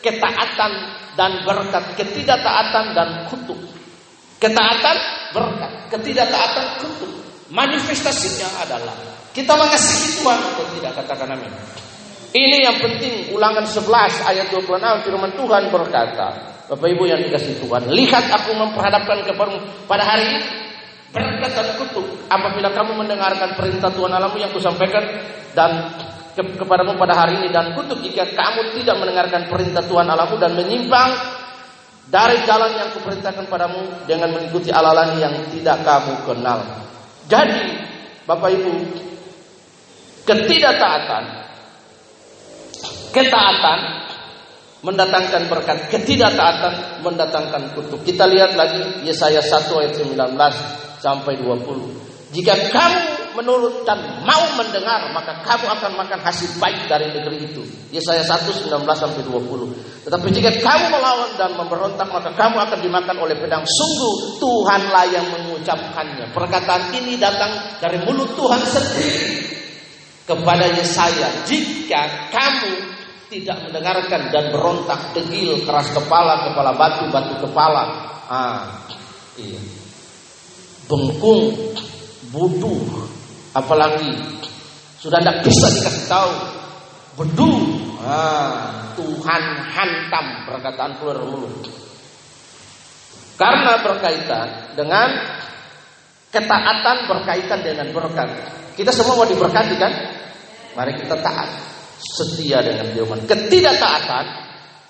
ketaatan 0.00 0.72
dan 1.18 1.42
berkat, 1.44 1.98
ketidaktaatan 1.98 2.84
dan 2.94 3.08
kutuk. 3.28 3.79
Ketaatan 4.40 4.96
berkat, 5.36 5.72
ketidaktaatan 5.92 6.66
kutuk. 6.80 7.12
Manifestasinya 7.52 8.64
adalah 8.64 8.96
kita 9.36 9.52
mengasihi 9.52 10.22
Tuhan. 10.22 10.38
Atau 10.40 10.64
tidak 10.80 10.92
katakan 11.04 11.36
amin. 11.36 11.52
Ini 12.32 12.64
yang 12.64 12.78
penting. 12.80 13.36
Ulangan 13.36 13.68
11 13.68 13.84
ayat 14.24 14.48
26 14.48 15.04
firman 15.04 15.30
Tuhan 15.36 15.62
berkata, 15.68 16.28
Bapak 16.72 16.88
Ibu 16.88 17.04
yang 17.10 17.20
dikasih 17.20 17.58
Tuhan, 17.60 17.90
lihat 17.90 18.30
aku 18.30 18.54
memperhadapkan 18.54 19.26
kepadamu 19.28 19.58
pada 19.84 20.08
hari 20.08 20.24
ini. 20.24 20.40
Berkat 21.10 21.50
dan 21.58 21.74
kutuk 21.74 22.06
apabila 22.30 22.70
kamu 22.70 23.02
mendengarkan 23.02 23.58
perintah 23.58 23.90
Tuhan 23.90 24.14
Alamu 24.14 24.38
yang 24.38 24.54
kusampaikan 24.54 25.02
dan 25.58 25.90
ke 26.38 26.42
kepadamu 26.54 26.94
pada 26.94 27.18
hari 27.18 27.42
ini 27.42 27.50
dan 27.50 27.74
kutuk 27.74 27.98
jika 27.98 28.30
kamu 28.30 28.78
tidak 28.78 28.94
mendengarkan 29.02 29.50
perintah 29.50 29.82
Tuhan 29.82 30.06
Alamu 30.06 30.38
dan 30.38 30.54
menyimpang 30.54 31.10
dari 32.10 32.42
jalan 32.42 32.74
yang 32.74 32.90
kuperintahkan 32.92 33.46
padamu 33.46 33.86
dengan 34.04 34.34
mengikuti 34.34 34.74
alalan 34.74 35.16
yang 35.22 35.34
tidak 35.54 35.86
kamu 35.86 36.14
kenal. 36.26 36.58
Jadi, 37.30 37.62
Bapak 38.26 38.50
Ibu, 38.50 38.72
ketidaktaatan 40.26 41.24
ketaatan 43.10 43.78
mendatangkan 44.80 45.42
berkat, 45.50 45.78
ketidaktaatan 45.92 47.04
mendatangkan 47.04 47.62
kutuk. 47.76 48.00
Kita 48.06 48.24
lihat 48.26 48.56
lagi 48.56 49.04
Yesaya 49.04 49.42
1 49.44 49.70
ayat 49.76 49.94
19 49.94 51.02
sampai 51.02 51.36
20. 51.36 52.34
Jika 52.34 52.54
kamu 52.70 53.19
menurut 53.40 53.88
dan 53.88 54.20
mau 54.28 54.44
mendengar, 54.60 55.08
maka 55.16 55.40
kamu 55.40 55.66
akan 55.72 55.92
makan 55.96 56.20
hasil 56.20 56.60
baik 56.60 56.84
dari 56.84 57.08
negeri 57.08 57.48
itu. 57.48 57.64
Yesaya 57.88 58.20
1 58.20 58.68
19 58.68 58.84
sampai 58.84 59.24
20. 59.24 60.04
Tetapi 60.04 60.26
jika 60.28 60.50
kamu 60.60 60.86
melawan 60.92 61.32
dan 61.40 61.56
memberontak, 61.56 62.08
maka 62.12 62.30
kamu 62.36 62.56
akan 62.60 62.78
dimakan 62.84 63.16
oleh 63.16 63.36
pedang. 63.40 63.64
Sungguh 63.64 64.36
Tuhanlah 64.36 65.04
yang 65.08 65.26
mengucapkannya. 65.32 66.36
Perkataan 66.36 66.92
ini 67.00 67.16
datang 67.16 67.80
dari 67.80 67.98
mulut 68.04 68.36
Tuhan 68.36 68.60
sendiri 68.60 69.24
kepada 70.28 70.68
Yesaya. 70.76 71.48
Jika 71.48 72.30
kamu 72.30 72.72
tidak 73.32 73.56
mendengarkan 73.64 74.28
dan 74.28 74.52
berontak, 74.52 75.16
degil, 75.16 75.64
keras 75.64 75.90
kepala, 75.96 76.52
kepala 76.52 76.76
batu, 76.76 77.08
batu 77.08 77.34
kepala. 77.40 77.82
Ah, 78.30 78.86
iya 79.40 79.80
bengkung, 80.90 81.54
butuh, 82.34 82.82
apalagi 83.56 84.14
sudah 85.00 85.18
tidak 85.22 85.42
bisa 85.46 85.66
dikasih 85.80 86.04
tahu, 86.06 86.32
bedu, 87.16 87.52
ah, 88.04 88.92
Tuhan 88.94 89.42
hantam 89.72 90.26
perkataan 90.44 90.92
keluar 91.00 91.18
mulut. 91.24 91.64
Karena 93.40 93.80
berkaitan 93.80 94.76
dengan 94.76 95.08
ketaatan 96.28 97.08
berkaitan 97.08 97.60
dengan 97.64 97.88
berkat. 97.96 98.28
Kita 98.76 98.92
semua 98.92 99.24
mau 99.24 99.28
diberkati 99.28 99.74
kan? 99.80 99.92
Mari 100.76 101.00
kita 101.00 101.16
taat, 101.24 101.48
setia 101.98 102.60
dengan 102.60 102.92
firman. 102.92 103.24
Ketidaktaatan 103.24 104.24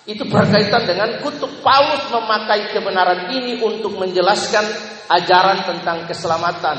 itu 0.05 0.27
berkaitan 0.27 0.83
dengan 0.83 1.09
kutuk 1.23 1.63
Paulus 1.63 2.03
memakai 2.11 2.75
kebenaran 2.75 3.31
ini 3.31 3.63
untuk 3.63 3.95
menjelaskan 3.95 4.65
ajaran 5.07 5.63
tentang 5.65 6.09
keselamatan. 6.09 6.77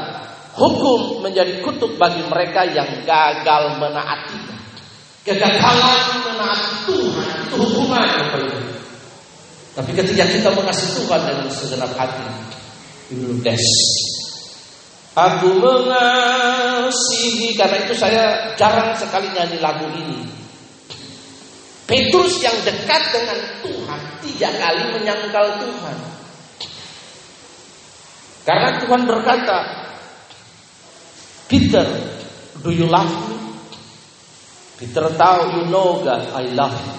Hukum 0.52 1.24
menjadi 1.24 1.64
kutuk 1.64 1.96
bagi 1.96 2.20
mereka 2.28 2.68
yang 2.68 3.08
gagal 3.08 3.80
menaati. 3.80 4.40
Kegagalan 5.24 6.28
menaati 6.28 6.92
Tuhan 6.92 7.28
itu 7.48 7.56
hukuman. 7.56 8.08
Tapi 9.72 9.90
ketika 9.96 10.28
kita 10.28 10.52
mengasihi 10.52 11.00
Tuhan 11.00 11.20
dengan 11.24 11.48
segenap 11.48 11.96
hati, 11.96 12.26
des. 13.40 13.64
Aku 15.12 15.60
mengasihi 15.60 17.52
karena 17.56 17.84
itu 17.84 17.92
saya 17.96 18.52
jarang 18.56 18.96
sekali 18.96 19.28
nyanyi 19.32 19.60
lagu 19.60 19.88
ini. 19.92 20.24
Petrus 21.84 22.40
yang 22.40 22.56
dekat 22.64 23.02
dengan 23.12 23.38
Tuhan 23.60 24.00
tiga 24.24 24.48
kali 24.56 24.96
menyangkal 24.96 25.60
Tuhan. 25.60 25.96
Karena 28.48 28.80
Tuhan 28.80 29.04
berkata, 29.04 29.58
Peter, 31.52 31.84
do 32.64 32.72
you 32.72 32.88
love 32.88 33.12
me? 33.28 33.36
Peter 34.80 35.04
tahu, 35.12 35.60
you 35.60 35.62
know 35.68 36.00
God, 36.00 36.32
I 36.32 36.48
love 36.56 36.72
you. 36.72 36.96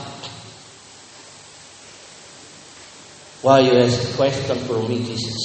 Why 3.41 3.65
you 3.65 3.73
ask 3.81 4.13
question 4.13 4.61
for 4.69 4.85
me, 4.85 5.01
Jesus? 5.01 5.41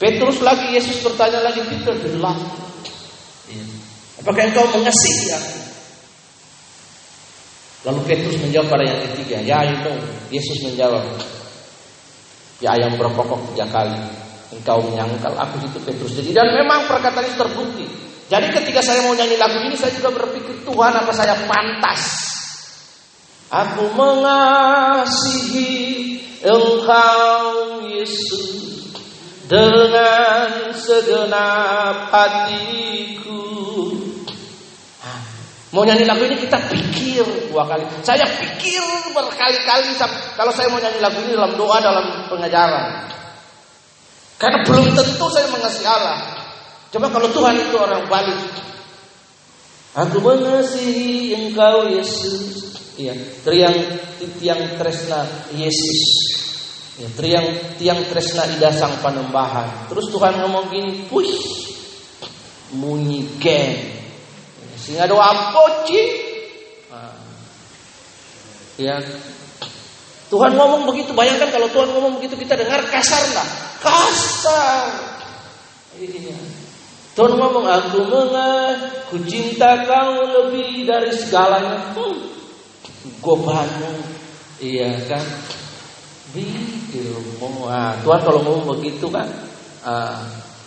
Petrus 0.00 0.40
lagi, 0.40 0.72
Yesus 0.72 1.04
bertanya 1.04 1.44
lagi, 1.44 1.60
Peter, 1.68 1.92
do 2.00 2.08
you 2.08 2.16
love 2.16 2.40
me? 2.40 3.60
Apakah 4.24 4.48
engkau 4.48 4.64
mengasihi 4.72 5.36
aku? 5.36 5.58
Lalu 7.86 8.00
Petrus 8.08 8.40
menjawab 8.40 8.72
pada 8.72 8.84
yang 8.88 9.00
ketiga, 9.12 9.36
ya 9.44 9.60
know. 9.84 9.94
Yesus 10.32 10.64
menjawab, 10.64 11.04
Ya 12.56 12.72
ayam 12.72 12.96
berkokok 12.96 13.52
tiga 13.52 13.68
kali. 13.68 14.15
Engkau 14.54 14.78
menyangkal 14.86 15.34
aku 15.34 15.58
itu 15.66 15.78
Petrus. 15.82 16.14
Jadi 16.14 16.30
dan 16.30 16.54
memang 16.54 16.86
perkataan 16.86 17.26
itu 17.26 17.34
terbukti. 17.34 17.82
Jadi 18.26 18.50
ketika 18.54 18.82
saya 18.82 19.02
mau 19.06 19.14
nyanyi 19.14 19.38
lagu 19.38 19.58
ini 19.62 19.74
saya 19.78 19.90
juga 19.94 20.10
berpikir 20.14 20.62
Tuhan 20.62 20.92
apa 20.94 21.10
saya 21.10 21.34
pantas. 21.46 22.30
Aku 23.46 23.90
mengasihi 23.94 25.70
Engkau 26.42 27.82
Yesus 27.86 28.46
dengan 29.46 30.74
segenap 30.74 32.10
hatiku. 32.10 33.42
Mau 35.74 35.82
nyanyi 35.86 36.06
lagu 36.06 36.22
ini 36.26 36.38
kita 36.38 36.58
pikir 36.70 37.50
dua 37.50 37.66
kali. 37.66 37.86
Saya 38.02 38.26
pikir 38.26 38.82
berkali-kali 39.14 39.94
kalau 40.38 40.50
saya 40.50 40.70
mau 40.70 40.78
nyanyi 40.82 40.98
lagu 41.02 41.18
ini 41.22 41.34
dalam 41.34 41.54
doa 41.58 41.78
dalam 41.82 42.26
pengajaran. 42.30 43.15
Karena 44.36 44.60
belum 44.68 44.92
tentu 44.92 45.26
saya 45.32 45.48
mengasihi 45.48 45.88
Allah. 45.88 46.18
Coba 46.92 47.08
kalau 47.08 47.28
Tuhan 47.32 47.56
itu 47.56 47.76
orang 47.76 48.04
balik. 48.08 48.40
Aku 49.96 50.20
mengasihi 50.20 51.32
engkau 51.32 51.88
Yesus. 51.88 52.76
Iya, 53.00 53.16
tiang 53.44 53.76
tiang 54.40 54.60
tresna 54.76 55.24
Yesus. 55.52 56.00
Ya, 56.96 57.08
tiang 57.16 57.48
tiang 57.76 58.00
tresna 58.08 58.44
ida 58.56 58.72
sang 58.72 58.92
panembahan. 59.04 59.88
Terus 59.92 60.08
Tuhan 60.08 60.40
ngomong 60.40 60.72
gini, 60.72 61.04
push, 61.08 61.44
munyi 62.76 63.24
geng. 63.40 63.96
Sehingga 64.76 65.08
doa 65.08 65.52
poci. 65.52 66.02
Nah. 66.92 67.16
Ya. 68.80 68.96
Tuhan 70.26 70.52
ngomong 70.58 70.90
begitu, 70.90 71.14
bayangkan 71.14 71.54
kalau 71.54 71.68
Tuhan 71.70 71.88
ngomong 71.94 72.18
begitu 72.18 72.34
kita 72.34 72.58
dengar 72.58 72.82
kasar 72.90 73.22
lah. 73.30 73.48
Kasar. 73.78 74.90
Iya. 75.96 76.34
Tuhan 77.16 77.32
ngomong 77.38 77.64
aku 77.64 77.98
mengaku 78.10 79.16
cinta 79.24 79.86
kau 79.86 80.20
lebih 80.26 80.84
dari 80.84 81.14
segalanya. 81.14 81.96
Hmm. 81.96 82.36
Bangun, 83.22 83.96
iya 84.62 84.98
kan? 85.06 85.22
Begitu. 86.34 87.16
Nah, 87.42 87.94
Tuhan 88.02 88.20
kalau 88.22 88.40
ngomong 88.42 88.78
begitu 88.78 89.06
kan, 89.10 89.26
uh, 89.86 90.20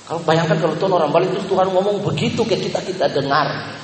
kalau 0.07 0.25
bayangkan 0.25 0.57
kalau 0.57 0.75
Tuhan 0.79 0.93
orang 0.95 1.11
balik 1.13 1.29
itu 1.35 1.45
Tuhan 1.51 1.69
ngomong 1.69 2.01
begitu 2.01 2.41
ke 2.47 2.57
kita 2.57 2.79
kita 2.81 3.05
dengar. 3.11 3.75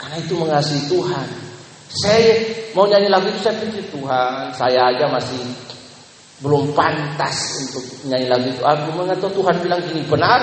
Karena 0.00 0.16
itu 0.18 0.34
mengasihi 0.34 0.88
Tuhan. 0.88 1.28
Saya 1.92 2.59
mau 2.76 2.86
nyanyi 2.86 3.08
lagu 3.10 3.26
itu 3.28 3.40
saya 3.42 3.56
pikir 3.58 3.84
Tuhan, 3.90 4.54
saya 4.54 4.90
aja 4.94 5.06
masih 5.10 5.40
belum 6.40 6.72
pantas 6.72 7.66
untuk 7.68 7.84
nyanyi 8.08 8.26
lagu 8.28 8.46
itu. 8.48 8.62
Aku 8.64 8.88
mengatakan 8.96 9.32
Tuhan 9.36 9.56
bilang 9.60 9.80
gini 9.84 10.02
benar. 10.08 10.40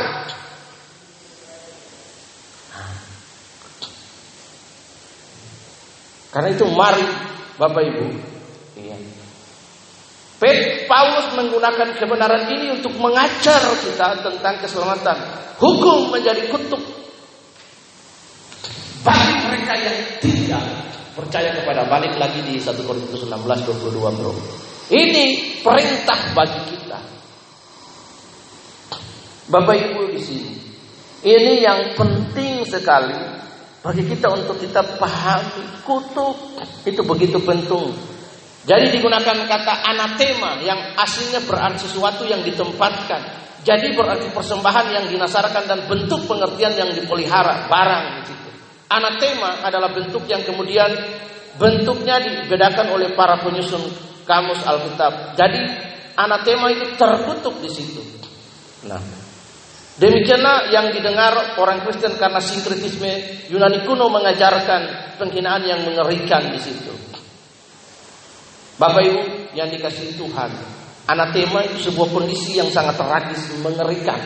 Karena 6.30 6.54
itu 6.54 6.66
mari 6.70 7.06
Bapak 7.58 7.82
Ibu. 7.82 8.06
Iya. 8.78 8.98
Paulus 10.86 11.34
menggunakan 11.34 11.98
kebenaran 11.98 12.46
ini 12.54 12.78
untuk 12.78 12.94
mengajar 13.02 13.58
kita 13.82 14.22
tentang 14.22 14.56
keselamatan. 14.62 15.18
Hukum 15.58 16.14
menjadi 16.14 16.46
kutuk 16.54 16.78
bagi 19.02 19.36
mereka 19.50 19.74
yang 19.82 19.98
tidak 20.22 20.64
percaya 21.18 21.50
kepada 21.58 21.90
balik 21.90 22.14
lagi 22.22 22.46
di 22.46 22.62
1 22.62 22.78
Korintus 22.86 23.26
16 23.26 23.34
22 23.34 24.18
bro. 24.22 24.34
Ini 24.94 25.26
perintah 25.66 26.20
bagi 26.38 26.62
kita. 26.70 27.00
Bapak 29.50 29.76
Ibu 29.76 30.14
di 30.14 30.22
sini. 30.22 30.54
Ini 31.26 31.66
yang 31.66 31.98
penting 31.98 32.62
sekali 32.70 33.18
bagi 33.82 34.06
kita 34.06 34.30
untuk 34.30 34.62
kita 34.62 35.02
pahami 35.02 35.82
kutuk 35.82 36.62
itu 36.86 37.02
begitu 37.02 37.42
penting. 37.42 37.90
Jadi 38.68 39.00
digunakan 39.00 39.48
kata 39.48 39.74
anatema 39.88 40.60
yang 40.62 40.78
aslinya 41.00 41.42
berarti 41.48 41.88
sesuatu 41.88 42.28
yang 42.28 42.44
ditempatkan. 42.44 43.48
Jadi 43.64 43.96
berarti 43.96 44.28
persembahan 44.32 44.88
yang 44.92 45.06
dinasarkan 45.12 45.64
dan 45.68 45.80
bentuk 45.88 46.24
pengertian 46.24 46.76
yang 46.76 46.92
dipelihara, 46.92 47.68
barang 47.68 48.06
di 48.16 48.22
situ. 48.32 48.47
Anatema 48.88 49.68
adalah 49.68 49.92
bentuk 49.92 50.24
yang 50.32 50.48
kemudian 50.48 50.88
bentuknya 51.60 52.24
dibedakan 52.24 52.96
oleh 52.96 53.12
para 53.18 53.36
penyusun 53.44 53.84
kamus 54.24 54.64
Alkitab. 54.64 55.36
Jadi 55.36 55.60
anatema 56.16 56.72
itu 56.72 56.96
terkutuk 56.96 57.60
di 57.60 57.70
situ. 57.72 58.00
Nah, 58.88 59.02
Demikianlah 59.98 60.70
yang 60.70 60.94
didengar 60.94 61.58
orang 61.58 61.82
Kristen 61.82 62.22
karena 62.22 62.38
sinkretisme 62.38 63.10
Yunani 63.50 63.82
kuno 63.82 64.14
mengajarkan 64.14 65.18
penghinaan 65.18 65.66
yang 65.66 65.82
mengerikan 65.82 66.54
di 66.54 66.62
situ. 66.62 66.94
Bapak 68.78 69.02
Ibu 69.02 69.22
yang 69.58 69.74
dikasih 69.74 70.14
Tuhan, 70.22 70.54
anatema 71.10 71.66
itu 71.66 71.90
sebuah 71.90 72.14
kondisi 72.14 72.62
yang 72.62 72.70
sangat 72.70 72.94
tragis, 72.94 73.58
mengerikan. 73.66 74.22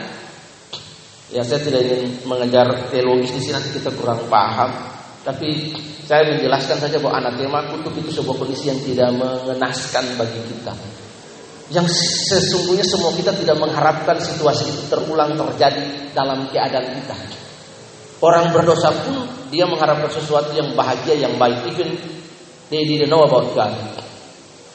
Ya 1.32 1.40
saya 1.40 1.64
tidak 1.64 1.80
ingin 1.80 2.28
mengejar 2.28 2.68
teologis 2.92 3.32
di 3.32 3.40
sini 3.40 3.56
nanti 3.56 3.72
kita 3.72 3.88
kurang 3.96 4.20
paham, 4.28 4.68
tapi 5.24 5.72
saya 6.04 6.28
menjelaskan 6.28 6.76
saja 6.76 7.00
bahwa 7.00 7.24
anatema 7.24 7.64
kutuk 7.72 7.96
itu 8.04 8.20
sebuah 8.20 8.36
kondisi 8.36 8.68
yang 8.68 8.76
tidak 8.84 9.16
mengenaskan 9.16 10.04
bagi 10.20 10.40
kita. 10.44 10.76
Yang 11.72 11.88
sesungguhnya 12.28 12.84
semua 12.84 13.16
kita 13.16 13.32
tidak 13.32 13.56
mengharapkan 13.56 14.20
situasi 14.20 14.68
itu 14.68 14.92
terulang 14.92 15.32
terjadi 15.32 16.12
dalam 16.12 16.52
keadaan 16.52 17.00
kita. 17.00 17.16
Orang 18.20 18.52
berdosa 18.52 18.92
pun 18.92 19.24
dia 19.48 19.64
mengharapkan 19.64 20.12
sesuatu 20.12 20.52
yang 20.52 20.76
bahagia, 20.76 21.16
yang 21.16 21.40
baik. 21.40 21.64
Even 21.72 21.96
they 22.68 22.84
didn't 22.84 23.08
know 23.08 23.24
about 23.24 23.48
God. 23.56 23.72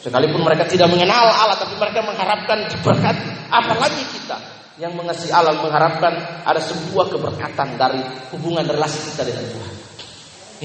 Sekalipun 0.02 0.42
mereka 0.42 0.66
tidak 0.66 0.90
mengenal 0.90 1.30
Allah, 1.30 1.62
tapi 1.62 1.78
mereka 1.78 2.02
mengharapkan 2.02 2.66
diberkati. 2.66 3.30
Apalagi 3.54 4.04
kita 4.10 4.57
yang 4.78 4.94
mengasihi 4.94 5.34
Allah 5.34 5.58
mengharapkan 5.58 6.14
ada 6.46 6.62
sebuah 6.62 7.10
keberkatan 7.10 7.78
dari 7.78 8.02
hubungan 8.34 8.66
relasi 8.66 9.10
kita 9.12 9.26
dengan 9.26 9.46
Tuhan. 9.50 9.76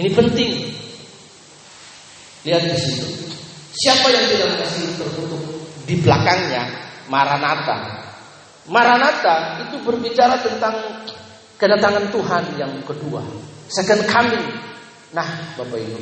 Ini 0.00 0.08
penting. 0.12 0.52
Lihat 2.44 2.62
di 2.68 2.76
situ. 2.76 3.06
Siapa 3.72 4.12
yang 4.12 4.24
tidak 4.28 4.48
mengasihi 4.56 4.88
tertutup 5.00 5.42
di 5.88 5.94
belakangnya 6.00 6.62
Maranatha. 7.08 8.04
Maranatha 8.68 9.64
itu 9.68 9.80
berbicara 9.82 10.38
tentang 10.38 11.02
kedatangan 11.56 12.12
Tuhan 12.12 12.44
yang 12.60 12.72
kedua, 12.84 13.24
second 13.70 14.06
coming. 14.06 14.46
Nah, 15.12 15.56
Bapak 15.56 15.78
Ibu. 15.78 15.98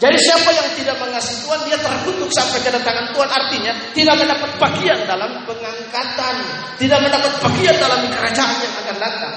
Jadi 0.00 0.16
siapa 0.16 0.48
yang 0.48 0.68
tidak 0.80 0.96
mengasihi 0.96 1.44
Tuhan 1.44 1.60
dia 1.68 1.76
terkutuk 1.76 2.32
sampai 2.32 2.64
kedatangan 2.64 3.12
Tuhan 3.12 3.28
artinya 3.28 3.72
tidak 3.92 4.16
mendapat 4.16 4.50
bagian 4.56 4.96
dalam 5.04 5.44
pengangkatan, 5.44 6.36
tidak 6.80 6.98
mendapat 7.04 7.32
bagian 7.44 7.76
dalam 7.76 8.08
kerajaan 8.08 8.56
yang 8.64 8.74
akan 8.80 8.96
datang. 8.96 9.34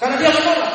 Karena 0.00 0.16
dia 0.16 0.32
menolak. 0.32 0.72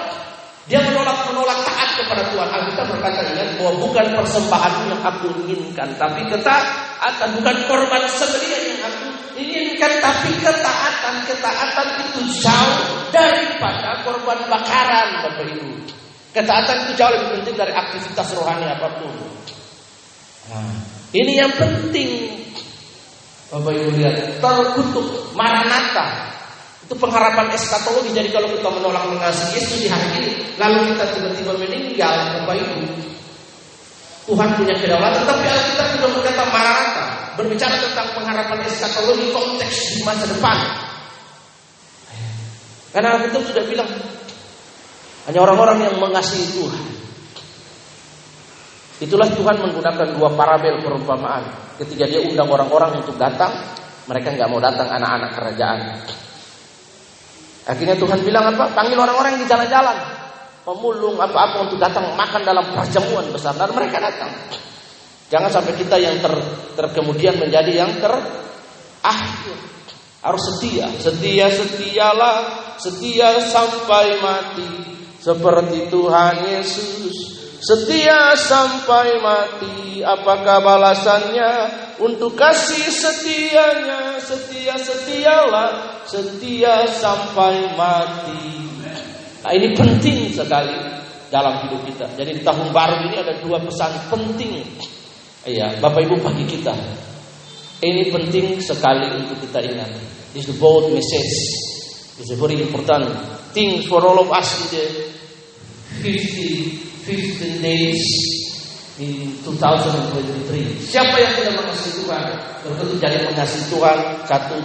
Dia 0.70 0.78
menolak 0.86 1.26
menolak 1.26 1.58
taat 1.66 1.90
kepada 1.98 2.22
Tuhan. 2.30 2.48
Alkitab 2.54 2.86
berkata 2.86 3.22
ingat 3.34 3.58
bahwa 3.58 3.82
bukan 3.82 4.06
persembahan 4.14 4.74
yang 4.94 5.02
aku 5.02 5.28
inginkan, 5.50 5.90
tapi 5.98 6.22
ketaatan, 6.30 7.30
bukan 7.42 7.56
korban 7.66 8.04
sembelihan 8.14 8.62
yang 8.62 8.82
aku 8.94 9.08
inginkan, 9.42 9.92
tapi 10.06 10.38
ketaatan. 10.38 11.16
Ketaatan 11.26 11.88
itu 12.06 12.20
jauh 12.46 13.10
daripada 13.10 14.06
korban 14.06 14.38
bakaran, 14.46 15.26
Bapak 15.26 15.50
Ibu. 15.50 15.91
Ketaatan 16.32 16.88
itu 16.88 16.92
jauh 16.96 17.12
lebih 17.12 17.44
penting 17.44 17.56
dari 17.60 17.74
aktivitas 17.76 18.28
rohani 18.40 18.64
apa 18.64 18.88
pun. 19.04 19.12
Nah, 20.48 20.72
ini 21.12 21.34
yang 21.36 21.52
penting. 21.60 22.40
Bapak 23.52 23.76
Ibu 23.76 24.00
lihat, 24.00 24.40
terkutuk, 24.40 25.36
maranatha, 25.36 26.32
itu 26.88 26.96
pengharapan 26.96 27.52
eskatologi. 27.52 28.16
Jadi 28.16 28.32
kalau 28.32 28.48
kita 28.48 28.72
menolak 28.72 29.04
mengasihi 29.12 29.60
Yesus 29.60 29.78
di 29.84 29.88
hari 29.92 30.08
ini, 30.24 30.32
lalu 30.56 30.96
kita 30.96 31.12
tiba-tiba 31.12 31.52
meninggal, 31.60 32.16
Bapak 32.40 32.56
Ibu. 32.64 32.80
Tuhan 34.32 34.50
punya 34.56 34.72
kedaulatan, 34.80 35.28
tapi 35.28 35.44
Alkitab 35.52 35.88
juga 36.00 36.08
berkata 36.16 36.44
Maranatha, 36.48 37.06
berbicara 37.36 37.76
tentang 37.76 38.08
pengharapan 38.16 38.60
eskatologi 38.72 39.28
konteks 39.36 40.00
di 40.00 40.02
masa 40.08 40.24
depan. 40.32 40.58
Karena 42.96 43.20
Alkitab 43.20 43.44
sudah 43.52 43.64
bilang 43.68 43.92
hanya 45.30 45.40
orang-orang 45.44 45.78
yang 45.86 45.96
mengasihi 46.02 46.58
Tuhan. 46.58 46.86
Itulah 49.02 49.30
Tuhan 49.34 49.58
menggunakan 49.58 50.08
dua 50.14 50.30
parabel 50.38 50.82
perumpamaan. 50.82 51.74
Ketika 51.82 52.06
dia 52.06 52.22
undang 52.22 52.46
orang-orang 52.50 53.02
untuk 53.02 53.18
datang, 53.18 53.50
mereka 54.06 54.34
nggak 54.34 54.50
mau 54.50 54.62
datang 54.62 54.86
anak-anak 54.94 55.32
kerajaan. 55.34 55.80
Akhirnya 57.66 57.98
Tuhan 57.98 58.22
bilang 58.22 58.54
apa? 58.54 58.70
Panggil 58.74 58.98
orang-orang 58.98 59.38
yang 59.38 59.42
di 59.46 59.50
jalan-jalan. 59.50 59.98
Pemulung 60.62 61.18
apa-apa 61.18 61.66
untuk 61.66 61.82
datang 61.82 62.14
makan 62.14 62.42
dalam 62.46 62.66
perjamuan 62.74 63.26
besar. 63.34 63.58
Dan 63.58 63.74
mereka 63.74 63.98
datang. 63.98 64.30
Jangan 65.34 65.50
sampai 65.50 65.74
kita 65.78 65.98
yang 65.98 66.22
ter, 66.22 66.34
terkemudian 66.78 67.42
menjadi 67.42 67.86
yang 67.86 67.98
ter 67.98 68.14
akhir. 69.02 69.58
Harus 70.22 70.44
setia. 70.54 70.86
Setia, 71.02 71.50
setialah. 71.50 72.38
Setia 72.78 73.42
sampai 73.50 74.22
mati 74.22 74.70
seperti 75.22 75.88
Tuhan 75.94 76.36
Yesus 76.50 77.16
setia 77.62 78.34
sampai 78.34 79.22
mati. 79.22 80.02
Apakah 80.02 80.66
balasannya? 80.66 81.80
Untuk 82.02 82.34
kasih 82.34 82.90
setianya 82.90 84.18
setia 84.18 84.74
setialah 84.74 86.02
setia 86.10 86.90
sampai 86.90 87.78
mati. 87.78 88.58
Nah, 89.46 89.54
ini 89.54 89.78
penting 89.78 90.34
sekali 90.34 90.74
dalam 91.30 91.62
hidup 91.66 91.86
kita. 91.86 92.10
Jadi 92.18 92.42
di 92.42 92.42
tahun 92.42 92.74
baru 92.74 93.06
ini 93.06 93.16
ada 93.22 93.38
dua 93.38 93.62
pesan 93.62 94.10
penting. 94.10 94.66
Iya 95.46 95.78
Bapak 95.78 96.02
Ibu 96.10 96.26
bagi 96.26 96.46
kita. 96.50 96.74
Ini 97.82 98.10
penting 98.14 98.62
sekali 98.62 99.06
untuk 99.22 99.38
kita 99.42 99.62
ingat. 99.62 99.90
This 100.34 100.46
is 100.46 100.54
the 100.54 100.58
bold 100.58 100.94
message. 100.94 101.34
This 102.18 102.30
is 102.30 102.38
very 102.38 102.58
important 102.62 103.10
thing 103.54 103.86
for 103.86 104.02
all 104.06 104.22
of 104.22 104.30
us 104.30 104.70
today. 104.70 105.11
50, 106.00 107.04
50 107.04 107.66
days 107.66 108.04
in 109.02 109.36
2023. 109.44 110.80
Siapa 110.80 111.16
yang 111.20 111.34
tidak 111.36 111.54
mengasihi 111.60 112.06
Tuhan? 112.06 112.24
Tentu 112.62 112.96
jadi 113.02 113.18
mengasihi 113.28 113.66
Tuhan, 113.74 113.98
satu 114.30 114.56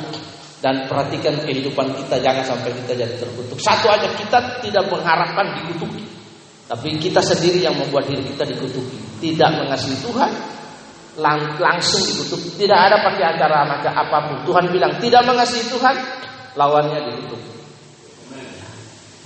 dan 0.64 0.88
perhatikan 0.88 1.36
kehidupan 1.44 1.94
kita 1.94 2.16
jangan 2.20 2.44
sampai 2.44 2.72
kita 2.84 2.92
jadi 2.96 3.14
terkutuk. 3.20 3.58
Satu 3.60 3.86
aja 3.92 4.08
kita 4.16 4.38
tidak 4.64 4.84
mengharapkan 4.88 5.62
dikutuki. 5.62 6.04
Tapi 6.66 6.98
kita 6.98 7.22
sendiri 7.22 7.62
yang 7.62 7.76
membuat 7.78 8.10
diri 8.10 8.26
kita 8.26 8.42
dikutuki. 8.42 8.98
Tidak 9.22 9.50
mengasihi 9.62 10.02
Tuhan, 10.02 10.32
lang 11.22 11.60
langsung 11.62 12.02
dikutuk. 12.02 12.40
Tidak 12.58 12.74
ada 12.74 12.98
pakai 13.06 13.24
acara 13.36 13.62
macam 13.68 13.92
apa 13.94 14.18
pun. 14.26 14.36
Tuhan 14.48 14.64
bilang 14.74 14.98
tidak 14.98 15.22
mengasihi 15.22 15.70
Tuhan, 15.70 15.94
lawannya 16.58 17.00
dikutuk. 17.14 17.55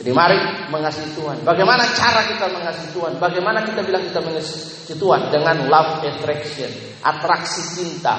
Jadi 0.00 0.16
mari 0.16 0.40
mengasihi 0.72 1.12
Tuhan. 1.12 1.44
Bagaimana 1.44 1.84
cara 1.92 2.24
kita 2.24 2.48
mengasihi 2.48 2.88
Tuhan? 2.96 3.20
Bagaimana 3.20 3.60
kita 3.68 3.84
bilang 3.84 4.00
kita 4.08 4.24
mengasihi 4.24 4.96
Tuhan? 4.96 5.28
Dengan 5.28 5.68
love 5.68 6.00
attraction, 6.00 6.72
atraksi 7.04 7.60
cinta. 7.76 8.16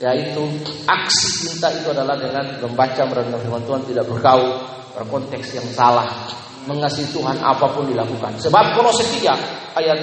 Yaitu 0.00 0.40
aksi 0.88 1.28
cinta 1.44 1.68
itu 1.68 1.92
adalah 1.92 2.16
dengan 2.16 2.48
membaca 2.64 3.04
merenung 3.12 3.40
firman 3.44 3.64
Tuhan 3.68 3.84
tidak 3.84 4.08
bergaul 4.08 4.56
berkonteks 4.96 5.60
yang 5.60 5.68
salah. 5.68 6.32
Mengasihi 6.64 7.12
Tuhan 7.12 7.44
apa 7.44 7.76
pun 7.76 7.84
dilakukan. 7.92 8.40
Sebab 8.40 8.72
Kolose 8.72 9.04
3 9.20 9.76
ayat 9.76 10.00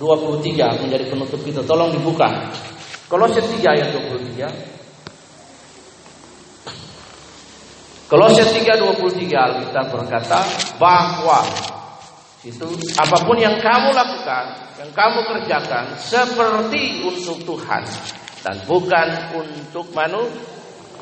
23 0.00 0.80
menjadi 0.88 1.04
penutup 1.04 1.40
kita. 1.44 1.60
Tolong 1.68 1.92
dibuka. 1.92 2.48
Kolose 3.12 3.44
3 3.44 3.60
ayat 3.60 3.92
23. 3.92 4.73
Kolose 8.14 8.46
3:23 8.46 9.26
Alkitab 9.34 9.90
berkata 9.90 10.46
bahwa 10.78 11.42
itu 12.46 12.62
apa 12.94 13.26
pun 13.26 13.34
yang 13.34 13.58
kamu 13.58 13.90
lakukan, 13.90 14.54
yang 14.78 14.90
kamu 14.94 15.26
kerjakan 15.26 15.98
seperti 15.98 17.02
untuk 17.02 17.42
Tuhan 17.42 17.82
dan 18.46 18.62
bukan 18.70 19.34
untuk 19.34 19.90
manu, 19.90 20.30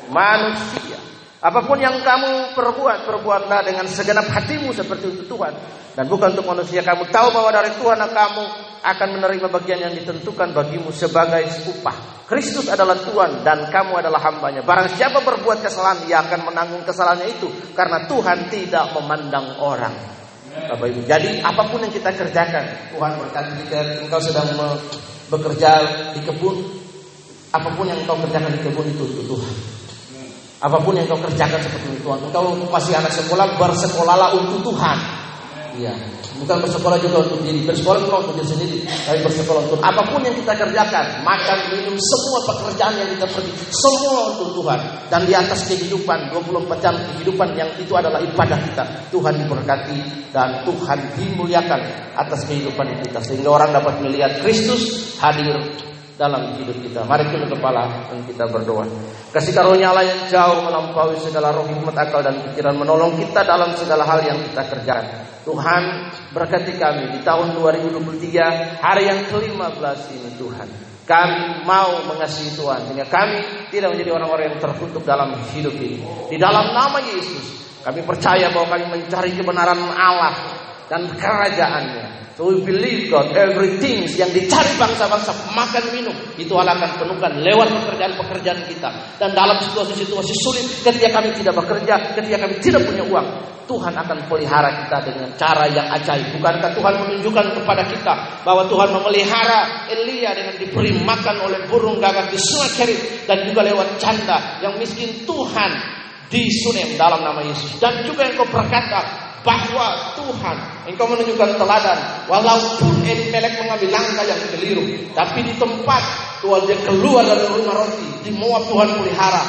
manusia. 0.09 0.97
Apa 1.37 1.61
pun 1.61 1.77
yang 1.77 2.01
kamu 2.01 2.57
perbuat, 2.57 3.05
perbuatlah 3.05 3.61
dengan 3.61 3.85
segenap 3.85 4.25
hatimu 4.33 4.73
seperti 4.73 5.13
untuk 5.13 5.37
Tuhan 5.37 5.53
dan 5.93 6.09
bukan 6.09 6.33
untuk 6.33 6.49
manusia. 6.49 6.81
Kamu 6.81 7.13
tahu 7.13 7.29
bahwa 7.29 7.53
dari 7.53 7.77
Tuhan 7.77 8.09
kamu 8.09 8.72
akan 8.83 9.09
menerima 9.15 9.47
bagian 9.47 9.79
yang 9.79 9.93
ditentukan 9.95 10.51
bagimu 10.51 10.91
sebagai 10.91 11.47
upah. 11.71 12.27
Kristus 12.27 12.67
adalah 12.67 12.99
Tuhan 12.99 13.47
dan 13.47 13.71
kamu 13.71 14.03
adalah 14.03 14.19
hambanya. 14.27 14.59
Barang 14.59 14.91
siapa 14.91 15.23
berbuat 15.23 15.63
kesalahan, 15.63 16.03
ia 16.03 16.19
akan 16.19 16.51
menanggung 16.51 16.83
kesalahannya 16.83 17.31
itu 17.31 17.47
karena 17.71 18.03
Tuhan 18.11 18.51
tidak 18.51 18.91
memandang 18.91 19.55
orang. 19.63 19.95
Bapak 20.53 20.85
Ibu. 20.85 21.07
Jadi 21.07 21.41
apa 21.41 21.63
pun 21.65 21.81
yang 21.81 21.93
kita 21.95 22.11
kerjakan, 22.13 22.93
Tuhan 22.93 23.11
berkati 23.17 23.51
jika 23.63 23.79
engkau 24.05 24.21
sedang 24.21 24.51
bekerja 25.31 25.71
di 26.13 26.21
kebun, 26.21 26.61
apa 27.55 27.69
pun 27.73 27.87
yang 27.87 27.97
engkau 28.03 28.19
kerjakan 28.19 28.51
di 28.51 28.61
kebun 28.61 28.85
itu 28.85 29.03
untuk 29.07 29.25
Tuhan. 29.33 29.53
Apa 30.63 30.79
pun 30.79 30.95
yang 30.95 31.03
kau 31.11 31.19
kerjakan 31.19 31.59
seperti 31.59 31.91
itu 31.91 32.07
Tuhan. 32.07 32.23
Engkau 32.23 32.55
masih 32.71 32.95
anak 32.95 33.11
sekolah, 33.11 33.59
bersekolahlah 33.59 34.31
untuk 34.31 34.71
Tuhan. 34.71 34.97
Iya. 35.75 36.22
Bukan 36.43 36.59
bersekolah 36.59 36.99
juga 36.99 37.23
untuk 37.23 37.39
diri. 37.39 37.63
Bersekolah 37.63 38.03
bukan 38.03 38.19
untuk 38.27 38.35
diri 38.35 38.49
sendiri. 38.51 38.77
Tapi 38.83 39.19
bersekolah 39.23 39.61
untuk 39.63 39.79
apa 39.79 40.03
pun 40.11 40.19
yang 40.27 40.35
kita 40.35 40.51
kerjakan. 40.59 41.05
Makan, 41.23 41.57
minum, 41.71 41.95
semua 41.95 42.39
pekerjaan 42.51 42.93
yang 42.99 43.09
kita 43.15 43.25
pergi. 43.31 43.51
Semua 43.71 44.35
untuk 44.35 44.59
Tuhan. 44.59 44.79
Dan 45.07 45.21
di 45.23 45.31
atas 45.31 45.59
kehidupan, 45.71 46.35
24 46.35 46.83
jam 46.83 46.99
kehidupan 46.99 47.55
yang 47.55 47.71
itu 47.79 47.95
adalah 47.95 48.19
ibadah 48.19 48.59
kita. 48.59 48.83
Tuhan 49.07 49.39
diberkati 49.39 49.99
dan 50.35 50.67
Tuhan 50.67 50.99
dimuliakan 51.15 51.81
atas 52.19 52.43
kehidupan 52.43 52.91
kita. 53.07 53.23
Sehingga 53.23 53.47
orang 53.47 53.71
dapat 53.71 54.03
melihat 54.03 54.43
Kristus 54.43 55.15
hadir 55.23 55.55
dalam 56.19 56.59
hidup 56.59 56.75
kita. 56.83 57.07
Mari 57.07 57.23
kita 57.31 57.47
kepala 57.55 57.87
dan 58.11 58.19
kita 58.27 58.45
berdoa. 58.51 58.83
Kasih 59.31 59.55
karunia 59.55 59.95
Allah 59.95 60.05
yang 60.05 60.21
jauh 60.29 60.59
melampaui 60.61 61.17
segala 61.23 61.55
roh 61.55 61.65
hikmat 61.65 61.95
akal 61.97 62.21
dan 62.21 62.37
pikiran 62.51 62.75
menolong 62.77 63.15
kita 63.17 63.41
dalam 63.47 63.73
segala 63.79 64.05
hal 64.05 64.21
yang 64.21 64.37
kita 64.51 64.61
kerjakan. 64.67 65.32
Tuhan 65.43 65.83
berkati 66.31 66.79
kami 66.79 67.15
di 67.15 67.19
tahun 67.21 67.59
2023 67.59 68.79
hari 68.79 69.03
yang 69.11 69.19
ke-15 69.27 69.99
ini 70.15 70.29
Tuhan. 70.39 70.67
Kami 71.03 71.67
mau 71.67 71.99
mengasihi 72.07 72.55
Tuhan 72.55 72.87
sehingga 72.87 73.03
kami 73.11 73.67
tidak 73.67 73.91
menjadi 73.91 74.15
orang-orang 74.15 74.55
yang 74.55 74.59
terkutuk 74.63 75.03
dalam 75.03 75.35
hidup 75.51 75.75
ini. 75.75 75.99
Di 76.31 76.39
dalam 76.39 76.71
nama 76.71 76.95
Yesus 77.03 77.43
kami 77.83 78.07
percaya 78.07 78.47
bahwa 78.55 78.71
kami 78.71 78.85
mencari 78.87 79.35
kebenaran 79.35 79.79
Allah 79.99 80.35
dan 80.87 81.11
kerajaannya. 81.11 82.22
So 82.33 82.49
we 82.49 82.65
believe 82.65 83.13
God, 83.13 83.29
everything 83.37 84.09
yang 84.17 84.33
dicari 84.33 84.73
bangsa-bangsa 84.73 85.53
makan 85.53 85.85
minum 85.93 86.17
itu 86.33 86.49
akan 86.49 86.81
penuhkan 86.97 87.29
lewat 87.45 87.69
pekerjaan-pekerjaan 87.69 88.65
kita. 88.65 88.89
Dan 89.21 89.37
dalam 89.37 89.61
situasi-situasi 89.61 90.33
sulit, 90.41 90.65
ketika 90.81 91.21
kami 91.21 91.29
tidak 91.37 91.53
bekerja, 91.61 92.17
ketika 92.17 92.37
kami 92.41 92.57
tidak 92.57 92.81
punya 92.89 93.05
uang, 93.05 93.27
Tuhan 93.69 93.93
akan 93.93 94.17
pelihara 94.25 94.81
kita 94.81 94.97
dengan 95.13 95.29
cara 95.37 95.69
yang 95.69 95.87
ajaib. 95.93 96.33
Bukankah 96.41 96.73
Tuhan 96.73 96.93
menunjukkan 97.05 97.45
kepada 97.53 97.83
kita 97.85 98.13
bahwa 98.41 98.65
Tuhan 98.65 98.89
memelihara 98.97 99.87
Elia 99.93 100.33
dengan 100.33 100.55
diberi 100.57 100.91
makan 101.05 101.37
oleh 101.47 101.69
burung 101.69 102.01
gagak 102.01 102.33
di 102.33 102.39
sungai 102.41 102.71
Kerit 102.73 103.29
dan 103.29 103.45
juga 103.45 103.61
lewat 103.61 104.01
canda 104.01 104.57
yang 104.59 104.73
miskin 104.81 105.21
Tuhan 105.23 105.71
di 106.33 106.49
Sunem 106.49 106.97
dalam 106.97 107.21
nama 107.21 107.45
Yesus. 107.45 107.77
Dan 107.77 108.03
juga 108.03 108.25
yang 108.25 108.41
kau 108.41 108.49
berkata, 108.49 109.32
bahwa 109.43 110.15
Tuhan 110.17 110.57
engkau 110.87 111.05
menunjukkan 111.07 111.59
teladan. 111.59 111.99
Walaupun 112.31 113.03
Elimelek 113.03 113.59
mengambil 113.59 113.89
langkah 113.91 114.25
yang 114.25 114.39
keliru 114.55 114.83
tapi 115.11 115.43
di 115.45 115.53
tempat 115.59 116.03
Tuhan 116.39 116.63
dia 116.65 116.79
keluar 116.87 117.23
dari 117.27 117.45
rumah 117.51 117.83
roti 117.83 118.07
di 118.23 118.31
Moab 118.33 118.65
Tuhan 118.71 118.89
pelihara 118.97 119.43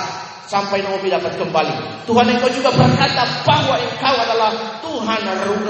sampai 0.44 0.84
Naomi 0.84 1.08
dapat 1.08 1.34
kembali. 1.40 2.04
Tuhan 2.04 2.26
engkau 2.36 2.50
juga 2.52 2.70
berkata 2.74 3.22
bahwa 3.46 3.74
engkau 3.80 4.14
adalah 4.14 4.50
Tuhan 4.84 5.20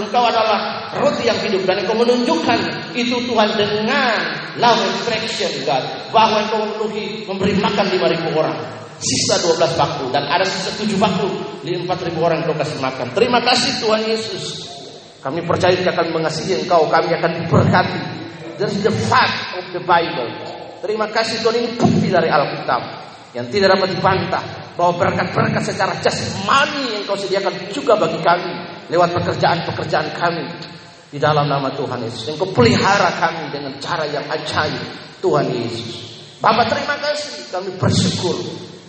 engkau 0.01 0.25
adalah 0.27 0.59
roti 0.99 1.29
yang 1.31 1.39
hidup. 1.41 1.63
Dan 1.65 1.87
engkau 1.87 1.97
menunjukkan 1.97 2.59
itu 2.97 3.17
Tuhan 3.29 3.49
dengan 3.55 4.17
love 4.59 4.83
attraction 4.83 5.53
God. 5.69 5.85
Bahwa 6.11 6.45
engkau 6.45 6.59
memenuhi 6.65 7.25
memberi 7.29 7.55
makan 7.61 7.87
5000 7.89 8.41
orang 8.41 8.84
sisa 9.05 9.37
12 9.45 9.77
bakul 9.77 10.09
dan 10.09 10.25
ada 10.25 10.49
sisa 10.49 10.73
7 10.73 10.97
bakul 10.97 11.29
di 11.61 11.77
4000 11.77 12.17
orang 12.17 12.41
kau 12.49 12.57
kasih 12.57 12.81
makan. 12.81 13.13
Terima 13.13 13.45
kasih 13.45 13.85
Tuhan 13.85 14.03
Yesus. 14.09 14.45
Kami 15.21 15.41
percaya 15.45 15.77
kami 15.77 16.11
mengasihi 16.13 16.65
Engkau, 16.65 16.89
kami 16.89 17.13
akan 17.13 17.31
diberkati. 17.45 18.01
Is 18.55 18.87
the 18.87 18.95
fact 19.11 19.59
of 19.59 19.65
the 19.75 19.83
Bible. 19.83 20.31
Terima 20.85 21.11
kasih 21.11 21.43
Tuhan 21.43 21.57
ini 21.59 21.69
bukti 21.75 22.07
dari 22.13 22.29
Alkitab 22.29 22.83
yang 23.35 23.51
tidak 23.51 23.75
dapat 23.77 23.99
dibantah 23.99 24.45
bahwa 24.79 25.01
berkat-berkat 25.01 25.75
secara 25.75 25.99
jasmani 25.99 26.95
yang 26.95 27.03
kau 27.03 27.19
sediakan 27.19 27.51
juga 27.75 27.99
bagi 27.99 28.21
kami 28.23 28.53
lewat 28.95 29.11
pekerjaan-pekerjaan 29.17 30.13
kami 30.15 30.47
di 31.11 31.19
dalam 31.19 31.51
nama 31.51 31.73
Tuhan 31.75 31.99
Yesus. 32.05 32.31
Yang 32.31 32.47
kau 32.47 32.51
pelihara 32.55 33.11
kami 33.19 33.51
dengan 33.51 33.75
cara 33.83 34.07
yang 34.07 34.23
ajaib 34.29 34.83
Tuhan 35.19 35.47
Yesus. 35.51 36.05
Bapak 36.39 36.69
terima 36.69 36.95
kasih 37.01 37.49
kami 37.51 37.75
bersyukur 37.81 38.37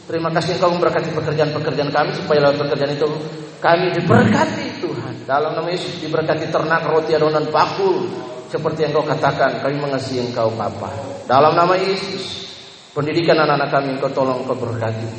Terima 0.06 0.30
kasih 0.30 0.62
engkau 0.62 0.70
memberkati 0.70 1.10
pekerjaan-pekerjaan 1.18 1.90
kami 1.90 2.14
supaya 2.14 2.46
lewat 2.46 2.62
pekerjaan 2.62 2.94
itu 2.94 3.10
kami 3.58 3.90
diberkati 3.98 4.78
Tuhan. 4.78 5.26
Dalam 5.26 5.58
nama 5.58 5.66
Yesus 5.74 5.98
diberkati 5.98 6.54
ternak, 6.54 6.86
roti, 6.86 7.18
adonan, 7.18 7.50
bakul. 7.50 8.06
Seperti 8.46 8.86
yang 8.86 8.94
kau 8.94 9.02
katakan, 9.02 9.66
kami 9.66 9.82
mengasihi 9.82 10.30
engkau 10.30 10.54
Bapa. 10.54 10.94
Dalam 11.26 11.58
nama 11.58 11.74
Yesus, 11.74 12.46
pendidikan 12.94 13.34
anak-anak 13.34 13.70
kami 13.74 13.90
engkau 13.98 14.14
tolong 14.14 14.46
engkau 14.46 14.54
berkati. 14.54 15.10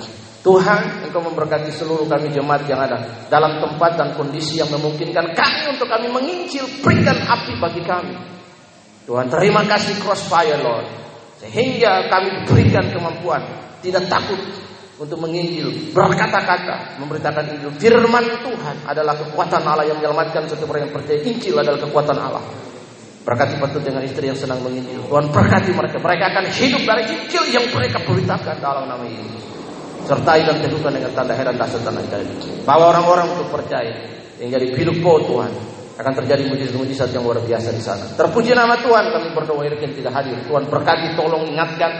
Tuhan, 0.47 1.11
engkau 1.11 1.18
memberkati 1.18 1.74
seluruh 1.74 2.07
kami 2.07 2.30
jemaat 2.30 2.62
yang 2.70 2.78
ada 2.78 3.26
dalam 3.26 3.59
tempat 3.59 3.99
dan 3.99 4.14
kondisi 4.14 4.62
yang 4.62 4.70
memungkinkan 4.70 5.34
kami 5.34 5.74
untuk 5.74 5.91
kami 5.91 6.07
mengincil, 6.07 6.62
berikan 6.87 7.18
api 7.26 7.59
bagi 7.59 7.82
kami. 7.82 8.14
Tuhan, 9.11 9.26
terima 9.26 9.66
kasih 9.66 9.99
crossfire 9.99 10.62
Lord. 10.62 10.87
Sehingga 11.43 12.07
kami 12.07 12.47
diberikan 12.47 12.95
kemampuan, 12.95 13.43
tidak 13.82 14.07
takut 14.07 14.39
untuk 14.97 15.20
menginjil, 15.20 15.92
berkata-kata, 15.92 16.97
memberitakan 16.97 17.44
Injil. 17.53 17.70
Firman 17.76 18.24
Tuhan 18.40 18.76
adalah 18.88 19.12
kekuatan 19.20 19.61
Allah 19.61 19.84
yang 19.84 20.01
menyelamatkan 20.01 20.49
setiap 20.49 20.72
orang 20.72 20.88
yang 20.88 20.94
percaya. 20.97 21.20
Injil 21.20 21.55
adalah 21.61 21.76
kekuatan 21.84 22.16
Allah. 22.16 22.40
Berkati 23.26 23.61
patut 23.61 23.82
dengan 23.84 24.01
istri 24.07 24.30
yang 24.30 24.38
senang 24.38 24.64
menginjil. 24.64 25.05
Tuhan 25.05 25.28
berkati 25.28 25.76
mereka. 25.76 26.01
Mereka 26.01 26.24
akan 26.32 26.44
hidup 26.49 26.82
dari 26.88 27.05
Injil 27.12 27.44
yang 27.53 27.64
mereka 27.68 27.99
beritakan 28.09 28.57
dalam 28.57 28.88
nama 28.88 29.05
Yesus. 29.05 29.42
Sertai 30.07 30.47
dan 30.47 30.62
teguhkan 30.62 30.94
dengan 30.94 31.12
tanda 31.12 31.34
heran 31.34 31.59
dasar 31.59 31.82
tanda 31.82 32.01
ajaib. 32.01 32.64
Bawa 32.64 32.97
orang-orang 32.97 33.26
untuk 33.36 33.53
percaya. 33.53 33.92
Yang 34.40 34.49
jadi 34.57 34.66
hidup 34.80 34.97
kau 35.05 35.20
Tuhan. 35.20 35.53
Akan 35.97 36.12
terjadi 36.12 36.49
mujizat-mujizat 36.49 37.09
yang 37.12 37.24
luar 37.24 37.40
biasa 37.44 37.68
di 37.72 37.82
sana. 37.84 38.05
Terpuji 38.16 38.53
nama 38.57 38.76
Tuhan 38.80 39.12
kami 39.12 39.28
berdoa 39.32 39.64
yang 39.64 39.92
tidak 39.92 40.12
hadir. 40.12 40.36
Tuhan 40.44 40.68
berkati, 40.68 41.16
tolong 41.16 41.49
ingatkan 41.51 41.90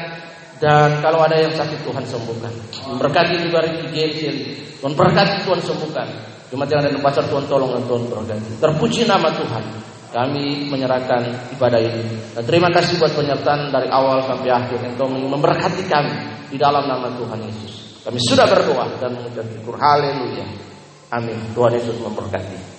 dan 0.57 1.05
kalau 1.05 1.21
ada 1.21 1.37
yang 1.37 1.53
sakit 1.53 1.85
Tuhan 1.85 2.05
sembuhkan. 2.09 2.53
Berkati 2.97 3.35
juga 3.45 3.61
Ricky 3.61 3.89
Games 3.93 4.67
Tuhan 4.81 4.93
berkati 4.93 5.45
Tuhan 5.45 5.61
sembuhkan. 5.61 6.09
Cuma 6.47 6.63
jangan 6.65 6.95
ada 6.95 7.23
Tuhan 7.27 7.45
tolong 7.51 7.75
dan 7.75 7.85
Tuhan 7.85 8.03
berkati. 8.07 8.51
Terpuji 8.61 9.09
nama 9.09 9.29
Tuhan. 9.35 9.65
Kami 10.15 10.71
menyerahkan 10.73 11.53
ibadah 11.59 11.81
ini. 11.83 12.05
Dan 12.33 12.45
terima 12.47 12.73
kasih 12.73 12.97
buat 12.97 13.13
penyertaan 13.13 13.69
dari 13.69 13.91
awal 13.91 14.25
sampai 14.25 14.49
akhir. 14.49 14.79
Yang 14.81 14.97
Engkau 14.97 15.11
memberkati 15.11 15.83
kami 15.91 16.15
di 16.49 16.57
dalam 16.57 16.89
nama 16.89 17.13
Tuhan 17.19 17.43
Yesus. 17.43 18.01
Kami 18.07 18.17
sudah 18.23 18.47
berdoa 18.47 18.87
dan 19.03 19.19
mengucap 19.19 19.45
syukur. 19.51 19.75
Haleluya. 19.77 20.47
Amin. 21.11 21.37
Tuhan 21.53 21.73
Yesus 21.75 21.99
memberkati. 22.01 22.76